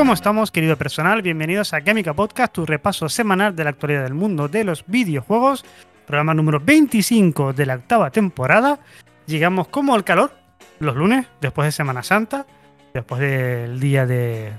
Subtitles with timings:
[0.00, 1.20] ¿Cómo estamos, querido personal?
[1.20, 5.62] Bienvenidos a Gamica Podcast, tu repaso semanal de la actualidad del mundo de los videojuegos.
[6.06, 8.80] Programa número 25 de la octava temporada.
[9.26, 10.32] Llegamos como el calor,
[10.78, 12.46] los lunes, después de Semana Santa,
[12.94, 14.54] después del día de...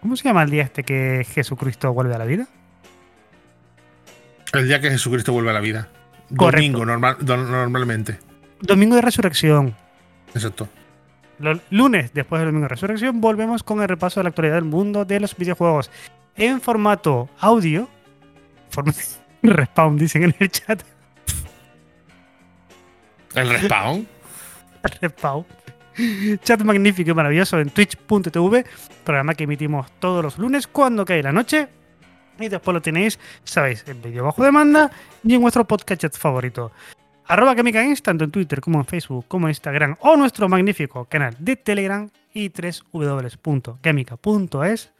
[0.00, 2.46] ¿Cómo se llama el día este que Jesucristo vuelve a la vida?
[4.52, 5.88] El día que Jesucristo vuelve a la vida.
[6.36, 6.78] Correcto.
[6.78, 8.20] Domingo, normal, normalmente.
[8.60, 9.74] Domingo de Resurrección.
[10.34, 10.68] Exacto.
[11.38, 14.64] Los lunes, después del domingo de resurrección, volvemos con el repaso de la actualidad del
[14.64, 15.90] mundo de los videojuegos
[16.36, 17.88] en formato audio.
[18.70, 18.92] forma-
[19.42, 20.82] Respawn, dicen en el chat.
[23.34, 24.06] El respawn.
[25.00, 25.46] Respawn.
[26.42, 28.64] Chat magnífico y maravilloso en twitch.tv,
[29.04, 31.68] programa que emitimos todos los lunes cuando cae la noche.
[32.40, 34.90] Y después lo tenéis, sabéis, en vídeo bajo demanda
[35.24, 36.70] y en vuestro podcast chat favorito.
[37.28, 41.04] Arroba Kamica Games, tanto en Twitter como en Facebook, como en Instagram, o nuestro magnífico
[41.04, 42.50] canal de Telegram y
[42.92, 44.90] www.kamica.es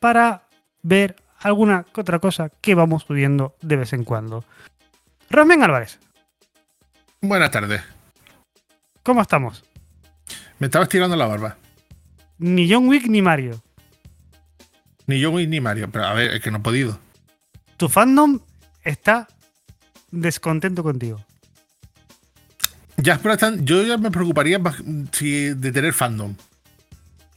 [0.00, 0.48] para
[0.82, 4.44] ver alguna otra cosa que vamos subiendo de vez en cuando.
[5.28, 6.00] Rosmen Álvarez,
[7.20, 7.82] Buenas tardes.
[9.02, 9.64] ¿cómo estamos?
[10.58, 11.58] Me estaba estirando la barba.
[12.38, 13.62] Ni John Wick ni Mario.
[15.06, 15.90] Ni yo ni Mario.
[15.90, 16.98] Pero a ver, es que no he podido.
[17.76, 18.40] Tu fandom
[18.82, 19.28] está
[20.10, 21.20] descontento contigo.
[22.98, 24.76] Ya, pero están- yo ya me preocuparía más
[25.12, 26.34] si, de tener fandom.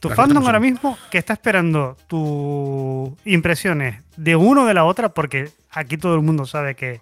[0.00, 5.10] Tu fandom ahora mismo que está esperando tus impresiones de uno o de la otra,
[5.12, 7.00] porque aquí todo el mundo sabe que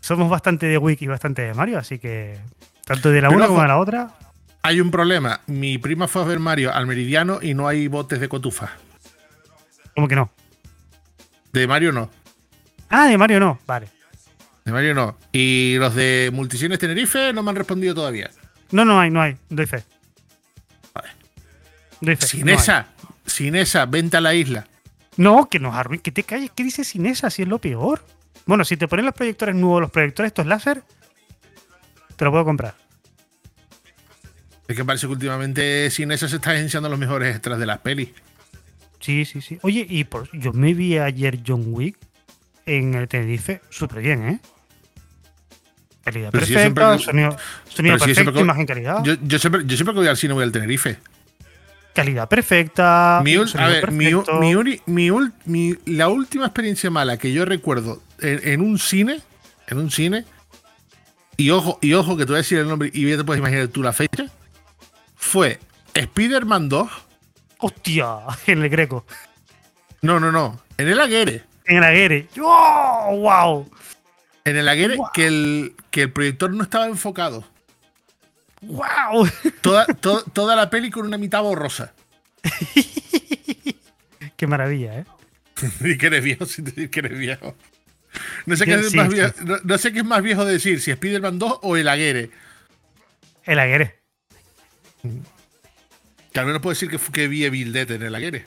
[0.00, 2.36] somos bastante de Wiki y bastante de Mario, así que
[2.84, 4.10] tanto de la Pero una como de la otra,
[4.62, 5.40] Hay un problema.
[5.46, 8.70] Mi prima fue a ver Mario al Meridiano y no hay botes de cotufa.
[9.94, 10.30] como que no.
[11.52, 12.10] De Mario no.
[12.90, 13.88] Ah, de Mario no, vale.
[14.68, 15.16] De Mario no.
[15.32, 18.28] Y los de Multisiones Tenerife no me han respondido todavía.
[18.70, 19.82] No, no hay, no hay, doy fe.
[20.94, 21.08] Vale.
[22.02, 22.58] Doy fe, Sin no hay.
[22.58, 22.88] esa,
[23.24, 24.68] sin esa, vente a la isla.
[25.16, 27.30] No, que nos arruine, que te calles, ¿qué dices sin esa?
[27.30, 28.04] Si es lo peor.
[28.44, 30.82] Bueno, si te ponen los proyectores nuevos, los proyectores estos láser,
[32.16, 32.74] te lo puedo comprar.
[34.68, 37.78] Es que parece que últimamente sin esa se están enseñando los mejores extras de las
[37.78, 38.10] pelis.
[39.00, 39.58] Sí, sí, sí.
[39.62, 41.96] Oye, y por, yo me vi ayer John Wick
[42.66, 44.40] en el Tenerife súper bien, ¿eh?
[46.12, 47.36] Calidad Pero si siempre- sonido,
[47.68, 49.02] sonido si perfecto, imagen calidad.
[49.04, 50.98] Yo, yo siempre, yo siempre que voy al cine voy al Tenerife.
[51.94, 53.20] calidad perfecta.
[53.24, 58.60] Mi ul- a ver, mi, ul- la última experiencia mala que yo recuerdo en, en
[58.60, 59.20] un cine,
[59.66, 60.24] en un cine,
[61.36, 63.38] y ojo, y ojo que te voy a decir el nombre y ya te puedes
[63.40, 64.26] imaginar tú la fecha,
[65.16, 65.58] fue
[65.94, 66.88] Spider-Man 2.
[67.58, 69.04] Hostia, en el Greco.
[70.02, 70.60] No, no, no.
[70.78, 71.42] En el Aguere.
[71.66, 72.28] En el Aguere.
[72.40, 73.68] ¡Oh, wow!
[74.44, 77.44] En el Aguere que, el, que el proyector no estaba enfocado.
[78.62, 79.28] ¡Wow!
[79.60, 81.94] Toda, to- toda la peli con una mitad borrosa.
[84.36, 85.04] Qué maravilla, ¿eh?
[85.80, 87.56] Y que eres viejo sin decir que eres viejo.
[88.46, 90.90] No sé, qué es más viejo, no, no sé qué es más viejo decir, si
[90.92, 92.30] Spider-Man 2 o el Aguere.
[93.44, 93.98] El Aguere.
[96.32, 98.44] Que al menos puedo decir que, que vi Evil Dead en el Aguere.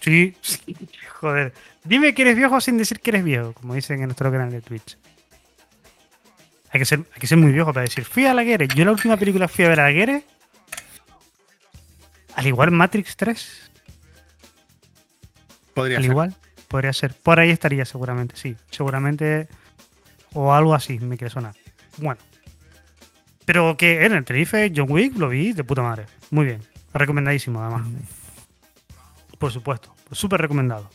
[0.00, 0.76] Sí, sí,
[1.20, 1.52] joder.
[1.84, 4.60] Dime que eres viejo sin decir que eres viejo, como dicen en nuestro canal de
[4.60, 4.98] Twitch.
[6.76, 8.68] Hay que ser, hay que ser muy viejo para decir, fui a la Guerre.
[8.68, 10.24] Yo la última película fui a ver a la Guerre.
[12.34, 13.70] Al igual Matrix 3.
[15.72, 16.10] Podría Al ser.
[16.10, 16.36] igual,
[16.68, 17.14] podría ser.
[17.14, 18.56] Por ahí estaría seguramente, sí.
[18.70, 19.48] Seguramente.
[20.34, 21.54] O algo así, me quiere sonar.
[21.96, 22.20] Bueno.
[23.46, 26.04] Pero que en el Tenerife, John Wick, lo vi de puta madre.
[26.30, 26.60] Muy bien.
[26.92, 27.88] Recomendadísimo, además.
[29.38, 29.96] Por supuesto.
[30.12, 30.90] Súper recomendado.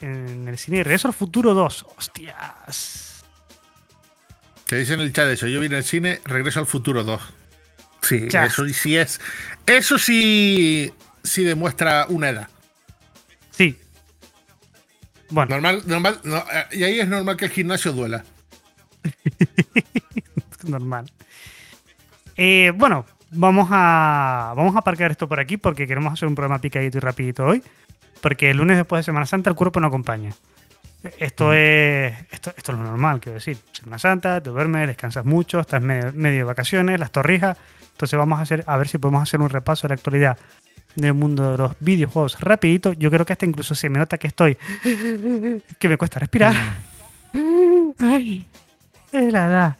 [0.00, 1.86] En el cine Regreso al Futuro 2.
[1.96, 3.17] Hostias.
[4.68, 5.46] Te dice en el chat eso.
[5.46, 7.20] Yo vi en el cine Regreso al Futuro 2.
[8.02, 8.44] Sí, Ya.
[8.44, 9.18] eso sí es.
[9.66, 10.92] Eso sí,
[11.24, 12.48] sí demuestra una edad.
[13.50, 13.78] Sí.
[15.30, 18.24] Bueno, Normal, normal, no, eh, y ahí es normal que el gimnasio duela.
[20.64, 21.10] normal.
[22.36, 26.60] Eh, bueno, vamos a, vamos a aparcar esto por aquí porque queremos hacer un programa
[26.60, 27.62] picadito y rapidito hoy.
[28.20, 30.32] Porque el lunes después de Semana Santa el cuerpo no acompaña.
[31.18, 33.56] Esto es, esto, esto es lo normal, quiero decir.
[33.72, 37.56] Semana Santa, te duermes, descansas mucho, estás medio, medio de vacaciones, las torrijas,
[37.92, 40.38] Entonces vamos a hacer, a ver si podemos hacer un repaso de la actualidad
[40.96, 42.92] del mundo de los videojuegos rapidito.
[42.92, 44.56] Yo creo que hasta incluso se me nota que estoy,
[45.78, 46.54] que me cuesta respirar.
[48.00, 48.46] Ay,
[49.12, 49.76] es la edad.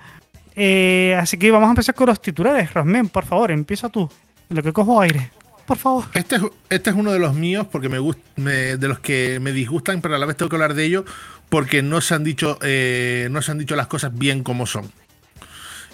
[0.55, 2.73] Eh, así que vamos a empezar con los titulares.
[2.73, 4.09] Rosmen, por favor, empieza tú.
[4.49, 5.31] En lo que cojo aire.
[5.69, 6.07] Por favor.
[6.15, 9.39] Este es, este es uno de los míos porque me, gust, me de los que
[9.39, 11.05] me disgustan, pero a la vez tengo que hablar de ello
[11.51, 14.91] porque no se han dicho, eh, no se han dicho las cosas bien como son.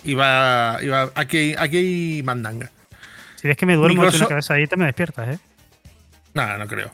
[0.05, 2.71] Y va, y va aquí, aquí hay mandanga.
[3.35, 4.15] Si ves que me duermo Microsoft...
[4.15, 5.38] en la cabeza ahí, te me despiertas, ¿eh?
[6.35, 6.93] Nada, no creo.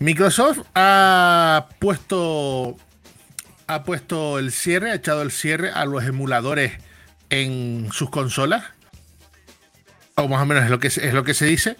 [0.00, 2.76] Microsoft ha puesto
[3.68, 6.72] ha puesto el cierre, ha echado el cierre a los emuladores
[7.28, 8.64] en sus consolas.
[10.16, 11.76] O más o menos es lo que, es lo que se dice.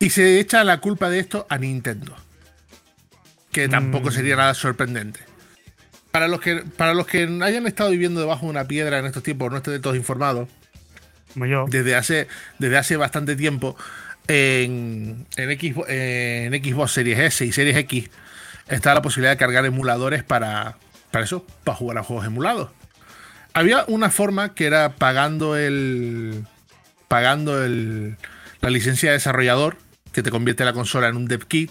[0.00, 2.16] Y se echa la culpa de esto a Nintendo.
[3.52, 4.12] Que tampoco mm.
[4.12, 5.20] sería nada sorprendente.
[6.10, 9.22] Para los, que, para los que hayan estado viviendo debajo de una piedra en estos
[9.22, 10.48] tiempos, no estén todos informados.
[11.34, 11.66] Como yo.
[11.68, 12.26] Desde hace,
[12.58, 13.76] desde hace bastante tiempo,
[14.26, 18.10] en, en, Xbox, en Xbox Series S y Series X
[18.68, 20.76] está la posibilidad de cargar emuladores para,
[21.10, 22.70] para eso, para jugar a juegos emulados.
[23.52, 26.46] Había una forma que era pagando el.
[27.08, 28.16] pagando el,
[28.60, 29.76] la licencia de desarrollador,
[30.12, 31.70] que te convierte la consola en un dev kit,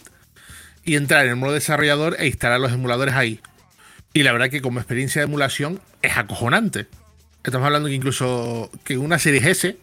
[0.84, 3.40] y entrar en el modo desarrollador e instalar los emuladores ahí.
[4.14, 6.88] Y la verdad que como experiencia de emulación es acojonante.
[7.44, 9.78] Estamos hablando que incluso que una serie S,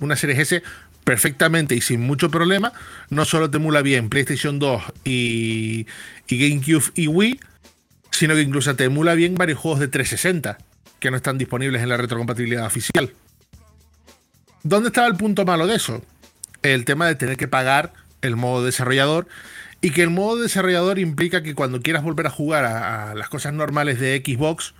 [0.00, 0.62] una serie S
[1.04, 2.72] perfectamente y sin mucho problema,
[3.10, 5.86] no solo te emula bien PlayStation 2 y,
[6.26, 7.40] y GameCube y Wii,
[8.10, 10.58] sino que incluso te emula bien varios juegos de 360
[10.98, 13.12] que no están disponibles en la retrocompatibilidad oficial.
[14.62, 16.02] ¿Dónde estaba el punto malo de eso?
[16.64, 19.28] El tema de tener que pagar el modo desarrollador
[19.82, 23.52] y que el modo desarrollador implica que cuando quieras volver a jugar a, las cosas
[23.52, 24.74] normales de Xbox,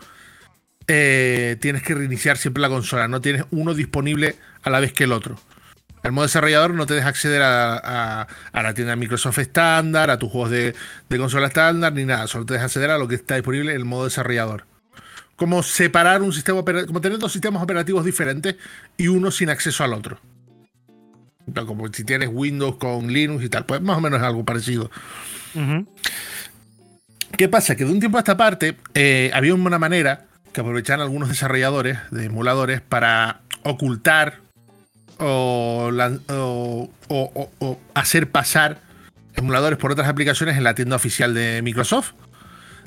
[0.89, 5.05] eh, tienes que reiniciar siempre la consola, no tienes uno disponible a la vez que
[5.05, 5.39] el otro.
[6.03, 10.53] El modo desarrollador no te deja acceder a, la tienda Microsoft estándar, a tus juegos
[10.53, 10.75] de,
[11.11, 12.27] de, consola estándar, ni nada.
[12.29, 14.65] Solo te deja acceder a lo que está disponible en el modo desarrollador.
[15.37, 18.57] Como separar un sistema como tener dos sistemas operativos diferentes
[18.97, 20.19] y uno sin acceso al otro
[21.67, 24.91] como si tienes Windows con Linux y tal, pues más o menos es algo parecido.
[27.37, 27.77] ¿Qué pasa?
[27.77, 31.99] Que de un tiempo a esta parte eh, había una manera que aprovechaban algunos desarrolladores
[32.11, 34.39] de emuladores para ocultar
[35.19, 35.91] o,
[37.09, 38.79] o, hacer pasar
[39.35, 42.13] emuladores por otras aplicaciones en la tienda oficial de Microsoft.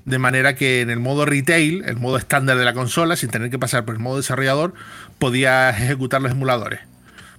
[0.05, 3.49] De manera que en el modo retail, el modo estándar de la consola, sin tener
[3.49, 4.73] que pasar por el modo desarrollador,
[5.19, 6.79] podías ejecutar los emuladores.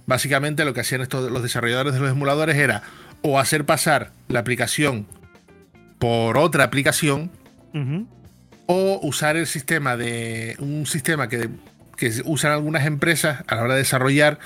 [0.09, 2.81] Básicamente lo que hacían estos, los desarrolladores de los emuladores era
[3.21, 5.05] o hacer pasar la aplicación
[5.99, 7.29] por otra aplicación
[8.65, 11.49] o usar el sistema de un sistema que,
[11.99, 14.39] que usan algunas empresas a la hora de desarrollar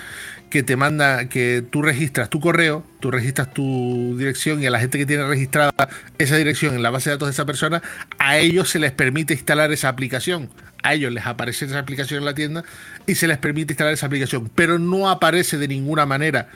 [0.49, 4.79] que te manda que tú registras tu correo, tú registras tu dirección y a la
[4.79, 5.71] gente que tiene registrada
[6.17, 7.81] esa dirección en la base de datos de esa persona,
[8.19, 10.49] a ellos se les permite instalar esa aplicación
[10.83, 12.63] a ellos les aparece esa aplicación en la tienda
[13.07, 16.49] y se les permite instalar esa aplicación, pero no aparece de ninguna manera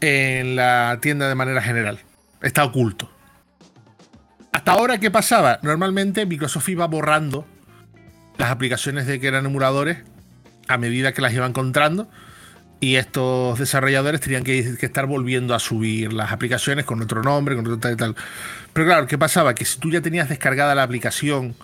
[0.00, 2.00] en la tienda de manera general.
[2.42, 3.10] Está oculto.
[4.52, 5.60] Hasta ahora, ¿qué pasaba?
[5.62, 7.46] Normalmente Microsoft iba borrando
[8.36, 9.98] las aplicaciones de que eran emuladores
[10.68, 12.08] a medida que las iba encontrando
[12.84, 17.64] y estos desarrolladores tenían que, estar volviendo a subir las aplicaciones con otro nombre, con
[17.64, 18.16] otro tal y tal.
[18.72, 19.54] Pero claro, ¿qué pasaba?
[19.54, 21.54] Que si tú ya tenías descargada la aplicación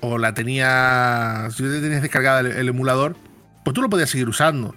[0.00, 3.16] o la tenías, si tenías descargada el, emulador,
[3.62, 4.74] pues tú lo podías seguir usando.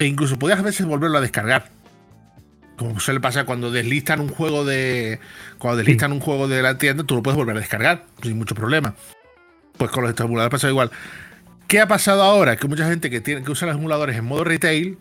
[0.00, 1.68] E incluso podías a veces volverlo a descargar.
[2.76, 5.20] Como suele pasar cuando deslistan un juego de.
[5.58, 8.54] Cuando deslistan un juego de la tienda, tú lo puedes volver a descargar, sin mucho
[8.54, 8.94] problema.
[9.76, 10.90] Pues con los emuladores pasa igual.
[11.70, 12.56] ¿Qué ha pasado ahora?
[12.56, 14.98] Que mucha gente que, usa los emuladores en modo retail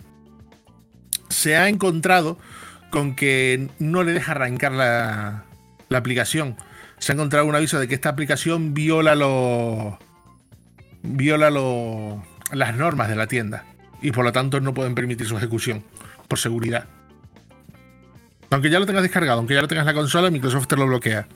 [1.28, 2.38] se ha encontrado
[2.92, 5.46] con que no le deja arrancar la,
[5.90, 6.58] aplicación
[7.00, 9.96] se ha encontrado un aviso de que esta aplicación viola los
[11.02, 11.50] viola
[12.52, 13.66] las normas de la tienda
[14.04, 15.84] y por lo tanto no pueden permitir su ejecución
[16.28, 16.86] por seguridad.
[18.52, 20.86] Aunque ya lo tengas descargado, aunque ya lo tengas en la consola, Microsoft te lo
[20.86, 21.28] bloquea.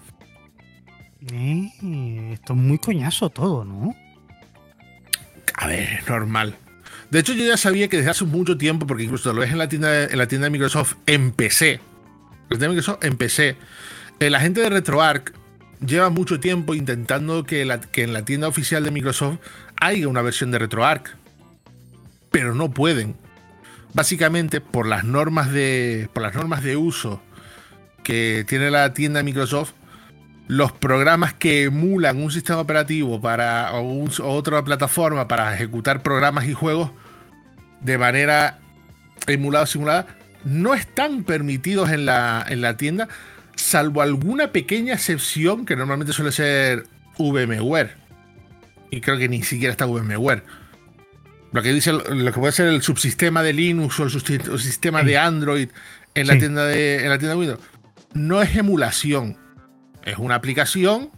[1.32, 3.96] Eh, esto es muy coñazo todo, ¿no?
[5.54, 6.56] A ver, es normal.
[7.10, 9.58] De hecho, yo ya sabía que desde hace mucho tiempo, porque incluso lo ves en
[9.58, 11.80] la tienda, en la tienda de Microsoft en PC.
[12.50, 13.56] La de Microsoft en PC.
[14.20, 15.32] Eh, la gente de RetroArch
[15.86, 19.38] lleva mucho tiempo intentando que, en la tienda oficial de Microsoft
[19.80, 21.16] haya una versión de RetroArch,
[22.32, 23.16] pero no pueden.
[23.94, 27.22] Básicamente por las normas de, por las normas de uso
[28.04, 29.74] que tiene la tienda de Microsoft,
[30.48, 36.54] los programas que emulan un sistema operativo para o, otra plataforma para ejecutar programas y
[36.54, 36.92] juegos
[37.82, 38.60] de manera
[39.28, 40.08] emulada o simulada
[40.44, 43.08] no están permitidos en la, en la tienda,
[43.56, 46.86] salvo alguna pequeña excepción que normalmente suele ser
[47.18, 47.96] VMware.
[48.92, 50.44] Y creo que ni siquiera está VMware.
[51.54, 55.18] Lo que dice lo que puede ser el subsistema de Linux o el subsistema de
[55.18, 55.70] Android
[56.16, 57.60] en la, tienda de, en la tienda de Windows
[58.14, 59.38] no es emulación.
[60.06, 61.10] Es una aplicación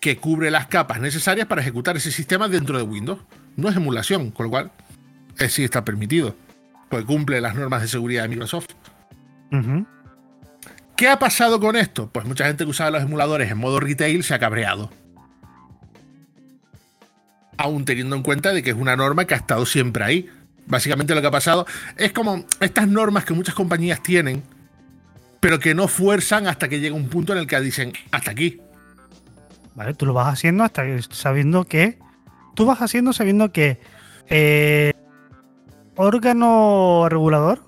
[0.00, 3.20] que cubre las capas necesarias para ejecutar ese sistema dentro de Windows.
[3.56, 4.72] No es emulación, con lo cual
[5.38, 6.36] es, sí está permitido.
[6.88, 8.68] Porque cumple las normas de seguridad de Microsoft.
[10.96, 12.10] ¿Qué ha pasado con esto?
[12.10, 14.90] Pues mucha gente que usaba los emuladores en modo retail se ha cabreado.
[17.56, 20.30] Aún teniendo en cuenta de que es una norma que ha estado siempre ahí.
[20.66, 21.66] Básicamente lo que ha pasado
[21.96, 24.42] es como estas normas que muchas compañías tienen,
[25.40, 28.60] pero que no fuerzan hasta que llega un punto en el que dicen hasta aquí.
[29.74, 31.98] Vale, tú lo vas haciendo hasta sabiendo que.
[32.54, 33.78] Tú vas haciendo sabiendo que
[34.28, 34.92] eh,
[35.94, 37.62] órgano regulador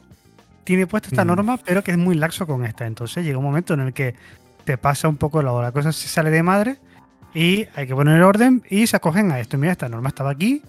[0.65, 2.87] tiene puesta esta norma, pero que es muy laxo con esta.
[2.87, 4.17] Entonces llega un momento en el que
[4.65, 6.79] te pasa un poco la, la cosa se sale de madre
[7.35, 9.57] y hay que poner orden y se acogen a esto.
[9.59, 10.63] Mira, esta norma estaba aquí,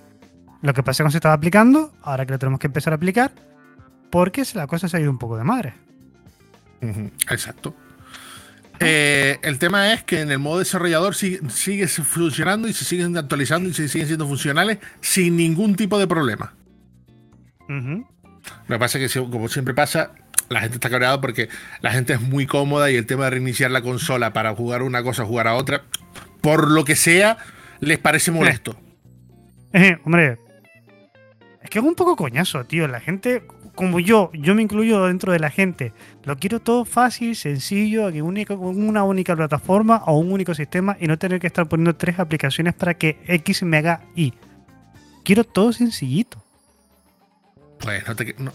[0.62, 2.94] lo que pasa es que no se estaba aplicando, ahora que lo tenemos que empezar
[2.94, 3.32] a aplicar,
[4.12, 5.74] porque la cosa se ha ido un poco de madre.
[7.30, 7.76] Exacto.
[8.80, 13.70] Eh, el tema es que en el modo desarrollador sigue, funcionando y se siguen actualizando
[13.70, 16.54] y se siguen siendo funcionales sin ningún tipo de problema.
[17.68, 20.12] Lo que pasa es que, como siempre pasa,
[20.50, 21.48] la gente está cabreada porque
[21.82, 25.04] la gente es muy cómoda y el tema de reiniciar la consola para jugar una
[25.04, 25.84] cosa, jugar a otra,
[26.42, 27.38] por lo que sea,
[27.80, 28.76] les parece molesto.
[29.74, 30.38] Eh, hombre,
[31.62, 32.88] es que es un poco coñazo, tío.
[32.88, 33.44] La gente,
[33.76, 35.94] como yo, yo me incluyo dentro de la gente.
[36.24, 41.18] Lo quiero todo fácil, sencillo, aquí una única plataforma o un único sistema y no
[41.18, 44.34] tener que estar poniendo tres aplicaciones para que X me haga Y.
[45.24, 46.44] Quiero todo sencillito.
[47.80, 48.04] Pues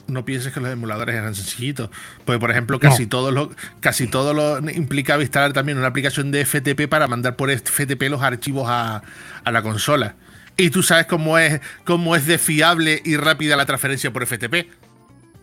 [0.07, 1.91] no, pienses que los emuladores eran sencillitos.
[2.25, 6.45] Pues, por ejemplo, casi todo lo, casi todo lo implicaba instalar también una aplicación de
[6.45, 9.03] FTP para mandar por FTP los archivos a,
[9.43, 10.15] a la consola.
[10.57, 14.69] Y tú sabes cómo es, cómo es de fiable y rápida la transferencia por FTP.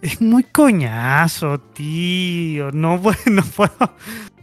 [0.04, 2.72] Es muy coñazo, tío.
[2.74, 3.96] No, no puedo.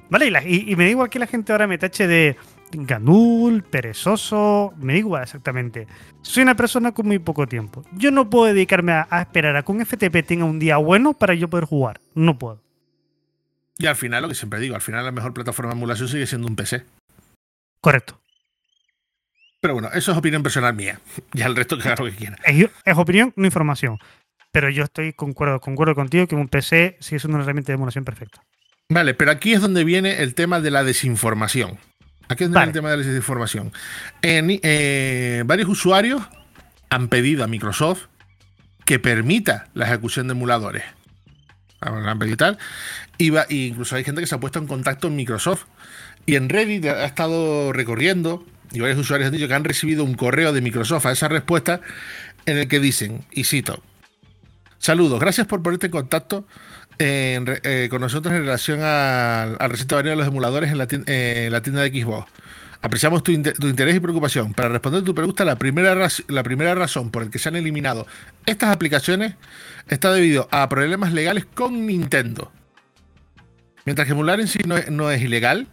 [0.09, 2.39] Vale, y, me da igual que la gente ahora me tache de
[2.73, 4.73] gandul, perezoso.
[4.79, 5.87] Me da igual exactamente.
[6.23, 7.85] Soy una persona con muy poco tiempo.
[7.93, 11.35] Yo no puedo dedicarme a, esperar a que un FTP tenga un día bueno para
[11.35, 12.01] yo poder jugar.
[12.15, 12.63] No puedo.
[13.77, 16.27] Y al final, lo que siempre digo, al final la mejor plataforma de emulación sigue
[16.27, 16.87] siendo un PC.
[17.83, 18.19] Correcto.
[19.61, 21.01] Pero bueno, eso es opinión personal mía.
[21.33, 22.39] Ya el resto que haga lo que quiera.
[22.47, 23.99] Es, opinión, no información.
[24.53, 28.05] Pero yo estoy concuerdo, concuerdo contigo que un PC sigue siendo una herramienta de emulación
[28.05, 28.43] perfecta.
[28.89, 31.79] Vale, pero aquí es donde viene el tema de la desinformación.
[32.29, 33.73] Aquí es donde viene el tema de la desinformación.
[34.23, 36.23] Eh, varios usuarios
[36.89, 38.07] han pedido a Microsoft
[38.85, 40.83] que permita la ejecución de emuladores.
[42.19, 42.59] Pedido tal.
[43.19, 45.67] Y incluso hay gente que se ha puesto en contacto en Microsoft.
[46.27, 50.15] Y en Reddit ha estado recorriendo y varios usuarios han dicho que han recibido un
[50.15, 51.81] correo de Microsoft a esa respuesta
[52.47, 53.83] en el que dicen, y cito,
[54.81, 56.45] saludos, gracias por ponerte en contacto
[56.99, 62.03] eh, con nosotros en relación al, al recinto de los emuladores en la, tienda, de
[62.03, 62.29] Xbox.
[62.83, 64.53] Apreciamos tu, interés y preocupación.
[64.55, 68.07] Para responder tu pregunta, la primera, razón por la que se han eliminado
[68.47, 69.35] estas aplicaciones
[69.89, 72.51] está debido a problemas legales con Nintendo.
[73.85, 75.69] Mientras que emular en sí no es ilegal,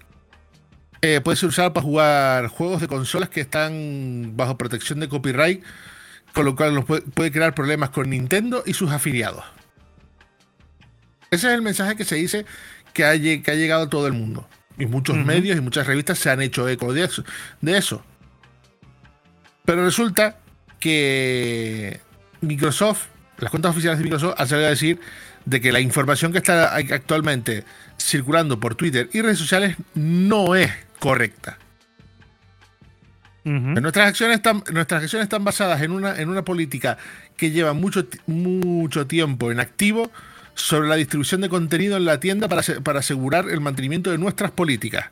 [1.01, 5.63] eh, puede ser usado para jugar juegos de consolas que están bajo protección de copyright,
[6.33, 9.43] con lo cual puede, crear problemas con Nintendo y sus afiliados.
[11.31, 12.45] Ese es el mensaje que se dice
[12.93, 14.47] que ha, llegado a todo el mundo.
[14.77, 17.23] Y muchos medios y muchas revistas se han hecho eco de eso,
[17.61, 18.03] de eso.
[19.65, 20.37] Pero resulta
[20.79, 21.99] que
[22.41, 23.07] Microsoft,
[23.39, 24.99] las cuentas oficiales de Microsoft, han salido a decir
[25.45, 27.63] de que la información que está actualmente
[27.97, 31.57] circulando por Twitter y redes sociales no es correcta.
[33.47, 36.97] Nuestras, acciones están, nuestras acciones están basadas en una, en una política
[37.35, 40.11] que lleva mucho, mucho tiempo en activo
[40.53, 44.51] sobre la distribución de contenido en la tienda para, para asegurar el mantenimiento de nuestras
[44.51, 45.05] políticas.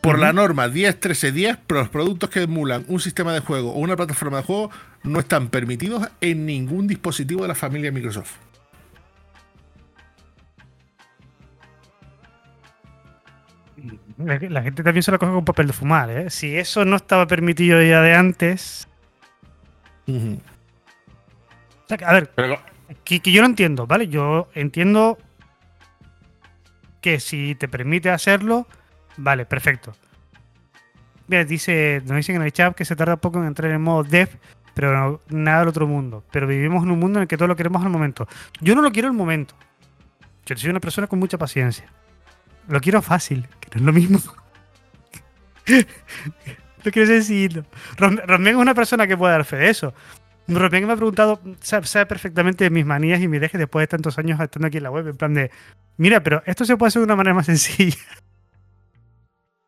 [0.00, 4.36] Por la norma 10.13.10, los productos que emulan un sistema de juego o una plataforma
[4.36, 4.70] de juego
[5.02, 8.45] no están permitidos en ningún dispositivo de la familia Microsoft.
[14.18, 16.30] La, gente también se lo coge con papel de fumar, ¿eh?
[16.30, 18.88] Si eso no estaba permitido ya de antes.
[22.02, 22.30] a ver,
[23.04, 24.08] que, yo no entiendo, ¿vale?
[24.08, 25.18] Yo entiendo
[27.00, 28.66] que si te permite hacerlo,
[29.18, 29.94] vale, perfecto.
[31.28, 34.02] Mira, dice, nos dicen en el chat que se tarda poco en entrar en modo
[34.02, 34.30] dev
[34.76, 36.22] pero no- nada del otro mundo.
[36.30, 38.28] Pero vivimos en un mundo en el que todo lo queremos al momento.
[38.60, 39.54] Yo no lo quiero al momento.
[40.44, 41.86] Yo soy una persona con mucha paciencia.
[42.68, 44.20] Lo quiero fácil, que no es lo mismo.
[46.84, 47.64] lo quiero sencillo.
[47.96, 49.94] Rom- Romén es una persona que puede dar fe de eso.
[50.48, 53.88] Romén me ha preguntado, sabe, sabe perfectamente de mis manías y mis dejes después de
[53.88, 55.08] tantos años estando aquí en la web.
[55.08, 55.50] En plan de,
[55.96, 57.96] mira, pero esto se puede hacer de una manera más sencilla.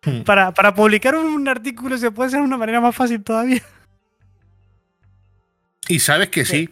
[0.04, 0.22] Hmm.
[0.22, 3.62] para, para publicar un artículo se puede hacer de una manera más fácil todavía.
[5.88, 6.70] Y sabes que sí.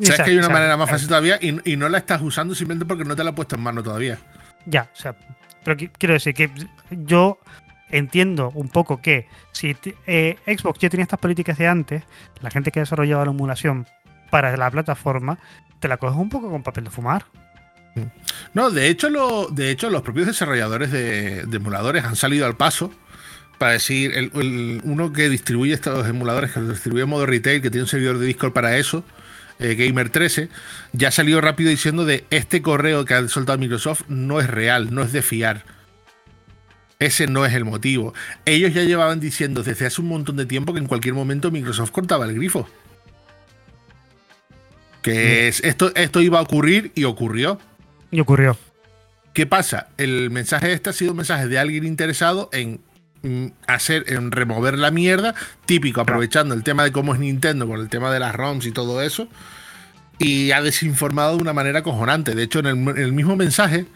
[0.00, 2.86] Sabes que hay una manera más fácil todavía y, y no la estás usando simplemente
[2.86, 4.18] porque no te la has puesto en mano todavía.
[4.66, 5.14] Ya, o sea,
[5.66, 6.48] pero qui- quiero decir que
[6.90, 7.38] yo
[7.90, 12.04] entiendo un poco que si eh, Xbox ya tenía estas políticas de antes,
[12.40, 13.84] la gente que desarrollaba la emulación
[14.30, 15.38] para la plataforma,
[15.80, 17.24] te la coges un poco con papel de fumar.
[18.54, 22.92] No, de hecho, lo, de hecho los propios desarrolladores de, emuladores han salido al paso
[23.58, 24.30] para decir,
[24.84, 28.18] uno que distribuye estos emuladores, que los distribuye en modo retail, que tiene un servidor
[28.18, 29.02] de Discord para eso,
[29.58, 30.48] eh, Gamer13,
[30.92, 35.02] ya salió rápido diciendo de este correo que ha soltado Microsoft no es real, no
[35.02, 35.64] es de fiar.
[36.98, 38.14] Ese no es el motivo.
[38.46, 41.90] Ellos ya llevaban diciendo desde hace un montón de tiempo que en cualquier momento Microsoft
[41.90, 42.68] cortaba el grifo.
[45.02, 47.60] Que es, esto, esto iba a ocurrir y ocurrió.
[48.10, 48.56] Y ocurrió.
[49.34, 49.88] ¿Qué pasa?
[49.98, 52.80] El mensaje este ha sido un mensaje de alguien interesado en
[53.66, 57.88] hacer, en remover la mierda, típico, aprovechando el tema de cómo es Nintendo con el
[57.88, 59.28] tema de las ROMs y todo eso,
[60.18, 62.34] y ha desinformado de una manera cojonante.
[62.34, 63.86] De hecho, en el, en el mismo mensaje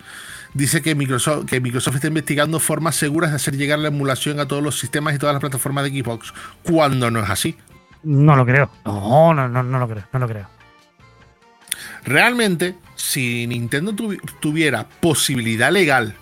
[0.53, 4.47] dice que Microsoft, que Microsoft está investigando formas seguras de hacer llegar la emulación a
[4.49, 7.57] todos los sistemas y todas las plataformas de Xbox, cuando no es así.
[8.03, 8.71] No lo creo.
[8.85, 10.05] No, no, no, no lo creo.
[10.13, 10.47] No lo creo.
[12.05, 16.15] Realmente, si Nintendo tuvi- tuviera posibilidad legal,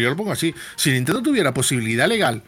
[0.00, 2.42] y yo lo pongo así, si Nintendo tuviera posibilidad legal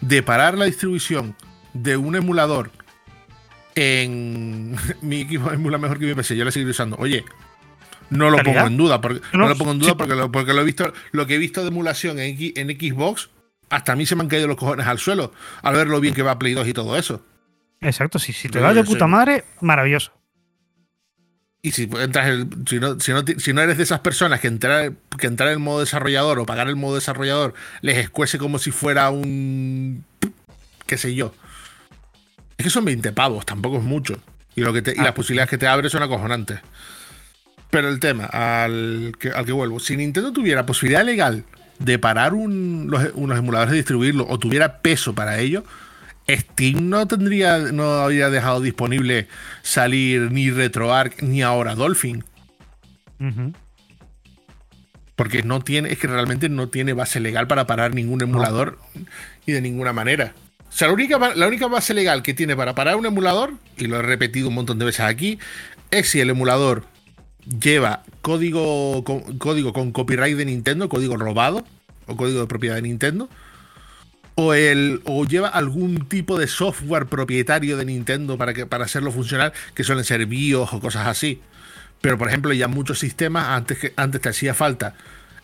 [0.00, 1.36] de parar la distribución
[1.72, 2.70] de un emulador
[3.74, 6.96] en mi equipo emula mejor que mi PC, yo la seguiré usando.
[6.98, 7.24] Oye,
[8.10, 8.54] no lo ¿Calidad?
[8.54, 9.96] pongo en duda, porque, no, No, lo pongo en duda sí.
[9.98, 12.68] porque, lo, porque lo he visto, lo que he visto de emulación en, X- en
[12.68, 13.30] Xbox,
[13.70, 16.14] hasta a mí se me han caído los cojones al suelo al ver lo bien
[16.14, 17.24] que va Play 2 y todo eso.
[17.80, 20.12] Exacto, si, si te vas de puta madre, maravilloso.
[21.64, 24.48] Y si entras el- si, no, si, no, si no eres de esas personas que
[24.48, 28.70] entrar, que entrar en modo desarrollador o pagar el modo desarrollador les escuece como si
[28.70, 30.04] fuera un.
[30.86, 31.34] qué sé yo.
[32.58, 34.18] Es que son 20 pavos, tampoco es mucho.
[34.54, 35.04] Y, lo que te- y Ah.
[35.04, 36.60] las posibilidades que te abre son acojonantes.
[37.70, 41.44] Pero el tema, al que, al que vuelvo, si Nintendo tuviera posibilidad legal
[41.78, 45.64] de parar un- los, unos emuladores de distribuirlo o tuviera peso para ello,
[46.28, 49.28] Steam no tendría, no habría dejado disponible
[49.62, 52.24] salir ni RetroArch ni ahora Dolphin.
[55.16, 58.78] Porque no tiene, es que realmente no tiene base legal para parar ningún emulador
[59.46, 60.34] y de ninguna manera.
[60.68, 63.86] O sea, la única, la única base legal que tiene para parar un emulador, y
[63.86, 65.38] lo he repetido un montón de veces aquí,
[65.90, 66.84] es si el emulador
[67.46, 71.64] lleva código con, código con copyright de Nintendo, código robado,
[72.06, 73.28] o código de propiedad de Nintendo,
[74.34, 79.12] o, el, o lleva algún tipo de software propietario de Nintendo para, que, para hacerlo
[79.12, 81.40] funcionar, que suelen ser BIOS o cosas así.
[82.00, 84.94] Pero, por ejemplo, ya muchos sistemas, antes, que, antes te hacía falta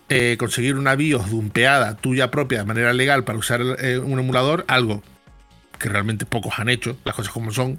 [0.08, 4.64] eh, conseguir una BIOS dumpeada tuya propia de manera legal para usar eh, un emulador,
[4.68, 5.02] algo
[5.78, 7.78] que realmente pocos han hecho, las cosas como son.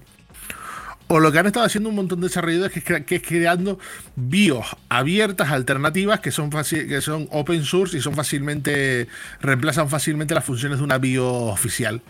[1.13, 3.78] O lo que han estado haciendo un montón de desarrolladores que es, que es creando
[4.15, 9.10] BIOS abiertas, alternativas, que son, que son open source y son fácilmente.
[9.41, 12.02] reemplazan fácilmente las funciones de una BIOS oficial.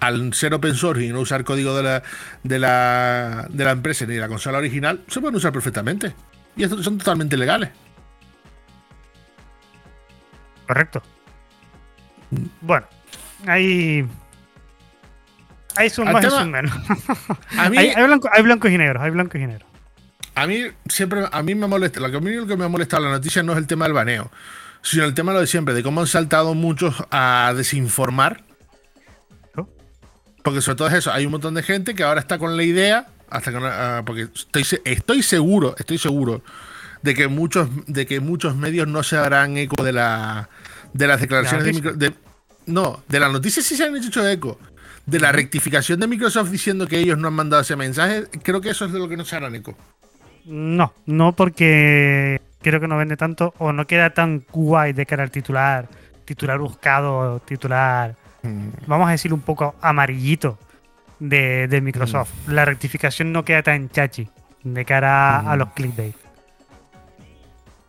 [0.00, 2.02] Al ser open source y no usar código de la,
[2.44, 6.14] de la, de la empresa ni de la consola original, se pueden usar perfectamente.
[6.56, 7.68] Y estos son totalmente legales.
[10.66, 11.02] Correcto.
[12.62, 12.86] Bueno,
[13.46, 14.08] ahí.
[15.78, 16.72] Hay Al más y tema- sus menos.
[17.58, 19.68] A mí, hay, hay blanco- hay blancos y negros, hay blancos y negros.
[20.34, 22.68] A mí siempre, a mí me molesta, lo que a mí lo que me ha
[22.68, 24.30] molestado la noticia no es el tema del baneo,
[24.82, 28.44] sino el tema de lo de siempre, de cómo han saltado muchos a desinformar.
[29.56, 29.68] ¿No?
[30.44, 32.62] Porque sobre todo es eso, hay un montón de gente que ahora está con la
[32.62, 36.42] idea, hasta que ah, porque estoy, estoy seguro, estoy seguro
[37.02, 40.48] de que muchos, de que muchos medios no se harán eco de la
[40.92, 41.90] de las declaraciones de, noticia?
[41.92, 42.14] micro- de-
[42.66, 44.58] no, de las noticias sí se han hecho eco.
[45.08, 48.70] De la rectificación de Microsoft diciendo que ellos no han mandado ese mensaje, creo que
[48.70, 49.74] eso es de lo que no se harán eco.
[50.44, 55.22] No, no porque creo que no vende tanto o no queda tan guay de cara
[55.22, 55.88] al titular,
[56.24, 58.68] titular buscado, titular, Mm.
[58.86, 60.58] vamos a decir un poco amarillito
[61.18, 62.30] de, de Microsoft.
[62.46, 62.52] Mm.
[62.52, 64.28] La rectificación no queda tan chachi
[64.62, 65.58] de cara a Mm.
[65.58, 66.14] los clickbait.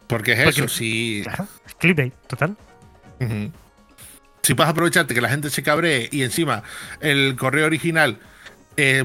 [0.07, 1.47] Porque es Porque- eso, si, Claro,
[1.79, 2.55] clickbait, total.
[4.41, 6.63] Si vas a aprovecharte que la gente se cabree y encima
[7.01, 8.19] el correo original
[8.77, 9.03] eh,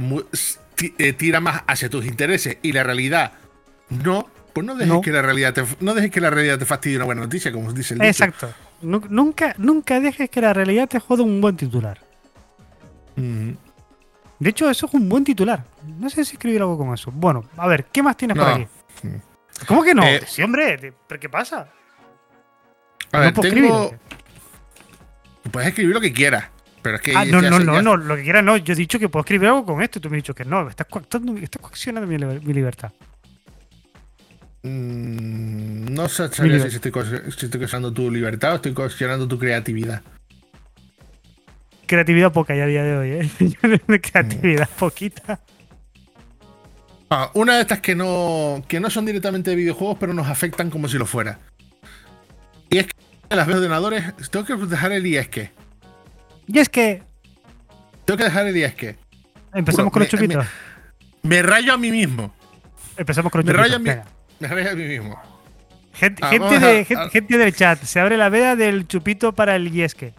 [0.98, 3.32] eh, tira más hacia tus intereses y la realidad
[3.90, 5.00] no, pues no dejes, No.
[5.00, 7.72] Que, la realidad te, no dejes que la realidad te fastidie una buena noticia, como
[7.72, 8.02] dice el.
[8.02, 8.52] Exacto.
[8.82, 12.00] Nu- Nunca, nunca dejes que la realidad te joda un buen titular.
[13.16, 15.64] De hecho, eso es un buen titular.
[15.98, 17.10] No sé si escribir algo con eso.
[17.12, 18.54] Bueno, a ver, ¿qué más tienes por No.
[18.54, 18.66] aquí?
[19.66, 20.04] ¿Cómo que no?
[20.04, 21.68] Eh, sí, hombre, te- ¿pero qué pasa?
[23.12, 23.46] A ver, no tengo.
[23.46, 23.98] escribir.
[25.50, 26.46] Puedes escribir lo que quieras,
[26.83, 27.14] pero es que.
[27.16, 28.57] Ah, no, no, no, no, lo que quieras no.
[28.57, 30.44] Yo he dicho que puedo escribir algo con esto y tú me has dicho que
[30.44, 30.68] no.
[30.68, 32.92] Estás, coactando, estás coaccionando mi, liber- mi libertad.
[34.62, 39.38] Mm, no sé si estoy, co- si estoy coaccionando tu libertad o estoy coaccionando tu
[39.38, 40.02] creatividad.
[41.87, 43.30] Creatividad poca ya a día de hoy, ¿eh?
[43.87, 43.94] Mm.
[43.96, 45.38] Creatividad poquita.
[47.11, 50.70] Ah, una de estas que no, que no son directamente de videojuegos, pero nos afectan
[50.70, 51.38] como si lo fuera.
[52.70, 52.92] Y es que
[53.36, 54.04] las ordenadores.
[54.30, 55.50] Tengo que dejar el IESque.
[56.46, 57.02] Y es que
[58.04, 58.96] Tengo que dejar el IESque.
[59.52, 60.46] empezamos con los me- chupitos.
[61.22, 62.34] Me rayo a mí mismo.
[62.96, 63.70] Empezamos con los me chupitos.
[63.70, 64.02] rayo a mí-.
[64.40, 65.18] Me rayo a mí mismo.
[65.94, 69.32] Gente, Ah, gente a- de- a- gente del chat, se abre la veda del chupito
[69.32, 70.12] para el yesque.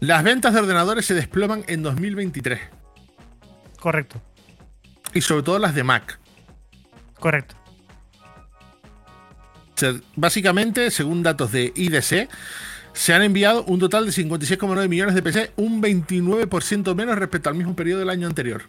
[0.00, 2.60] Las ventas de ordenadores se desploman en 2023.
[3.80, 4.20] Correcto,
[5.14, 6.18] Y sobre todo las de Mac.
[7.18, 7.54] correcto.
[10.16, 12.28] Básicamente, según datos de IDC,
[12.92, 17.56] se han enviado un total de 56,9 millones de PC, un 29% menos respecto al
[17.56, 18.62] mismo periodo del año anterior.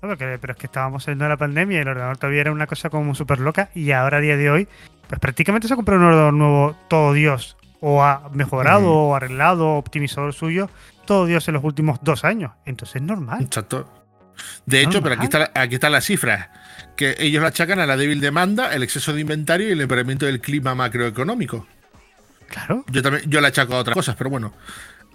[0.00, 2.52] Claro que- pero es que estábamos saliendo de la pandemia y el ordenador todavía era
[2.52, 4.68] una cosa como súper loca y ahora a día de hoy,
[5.08, 7.56] pues prácticamente se ha comprado un ordenador nuevo todo Dios.
[7.86, 8.90] O ha mejorado, Ujú.
[9.10, 10.70] o arreglado, o optimizado el suyo,
[11.04, 12.52] todo Dios en los últimos dos años.
[12.64, 13.42] Entonces es normal.
[13.42, 13.88] Exacto.
[14.66, 16.48] De hecho, pero aquí, está, aquí están las cifras.
[16.96, 20.26] Que ellos la achacan a la débil demanda, el exceso de inventario y el empeoramiento
[20.26, 21.66] del clima macroeconómico.
[22.48, 22.84] Claro.
[22.90, 24.52] Yo también yo la achaco a otras cosas, pero bueno.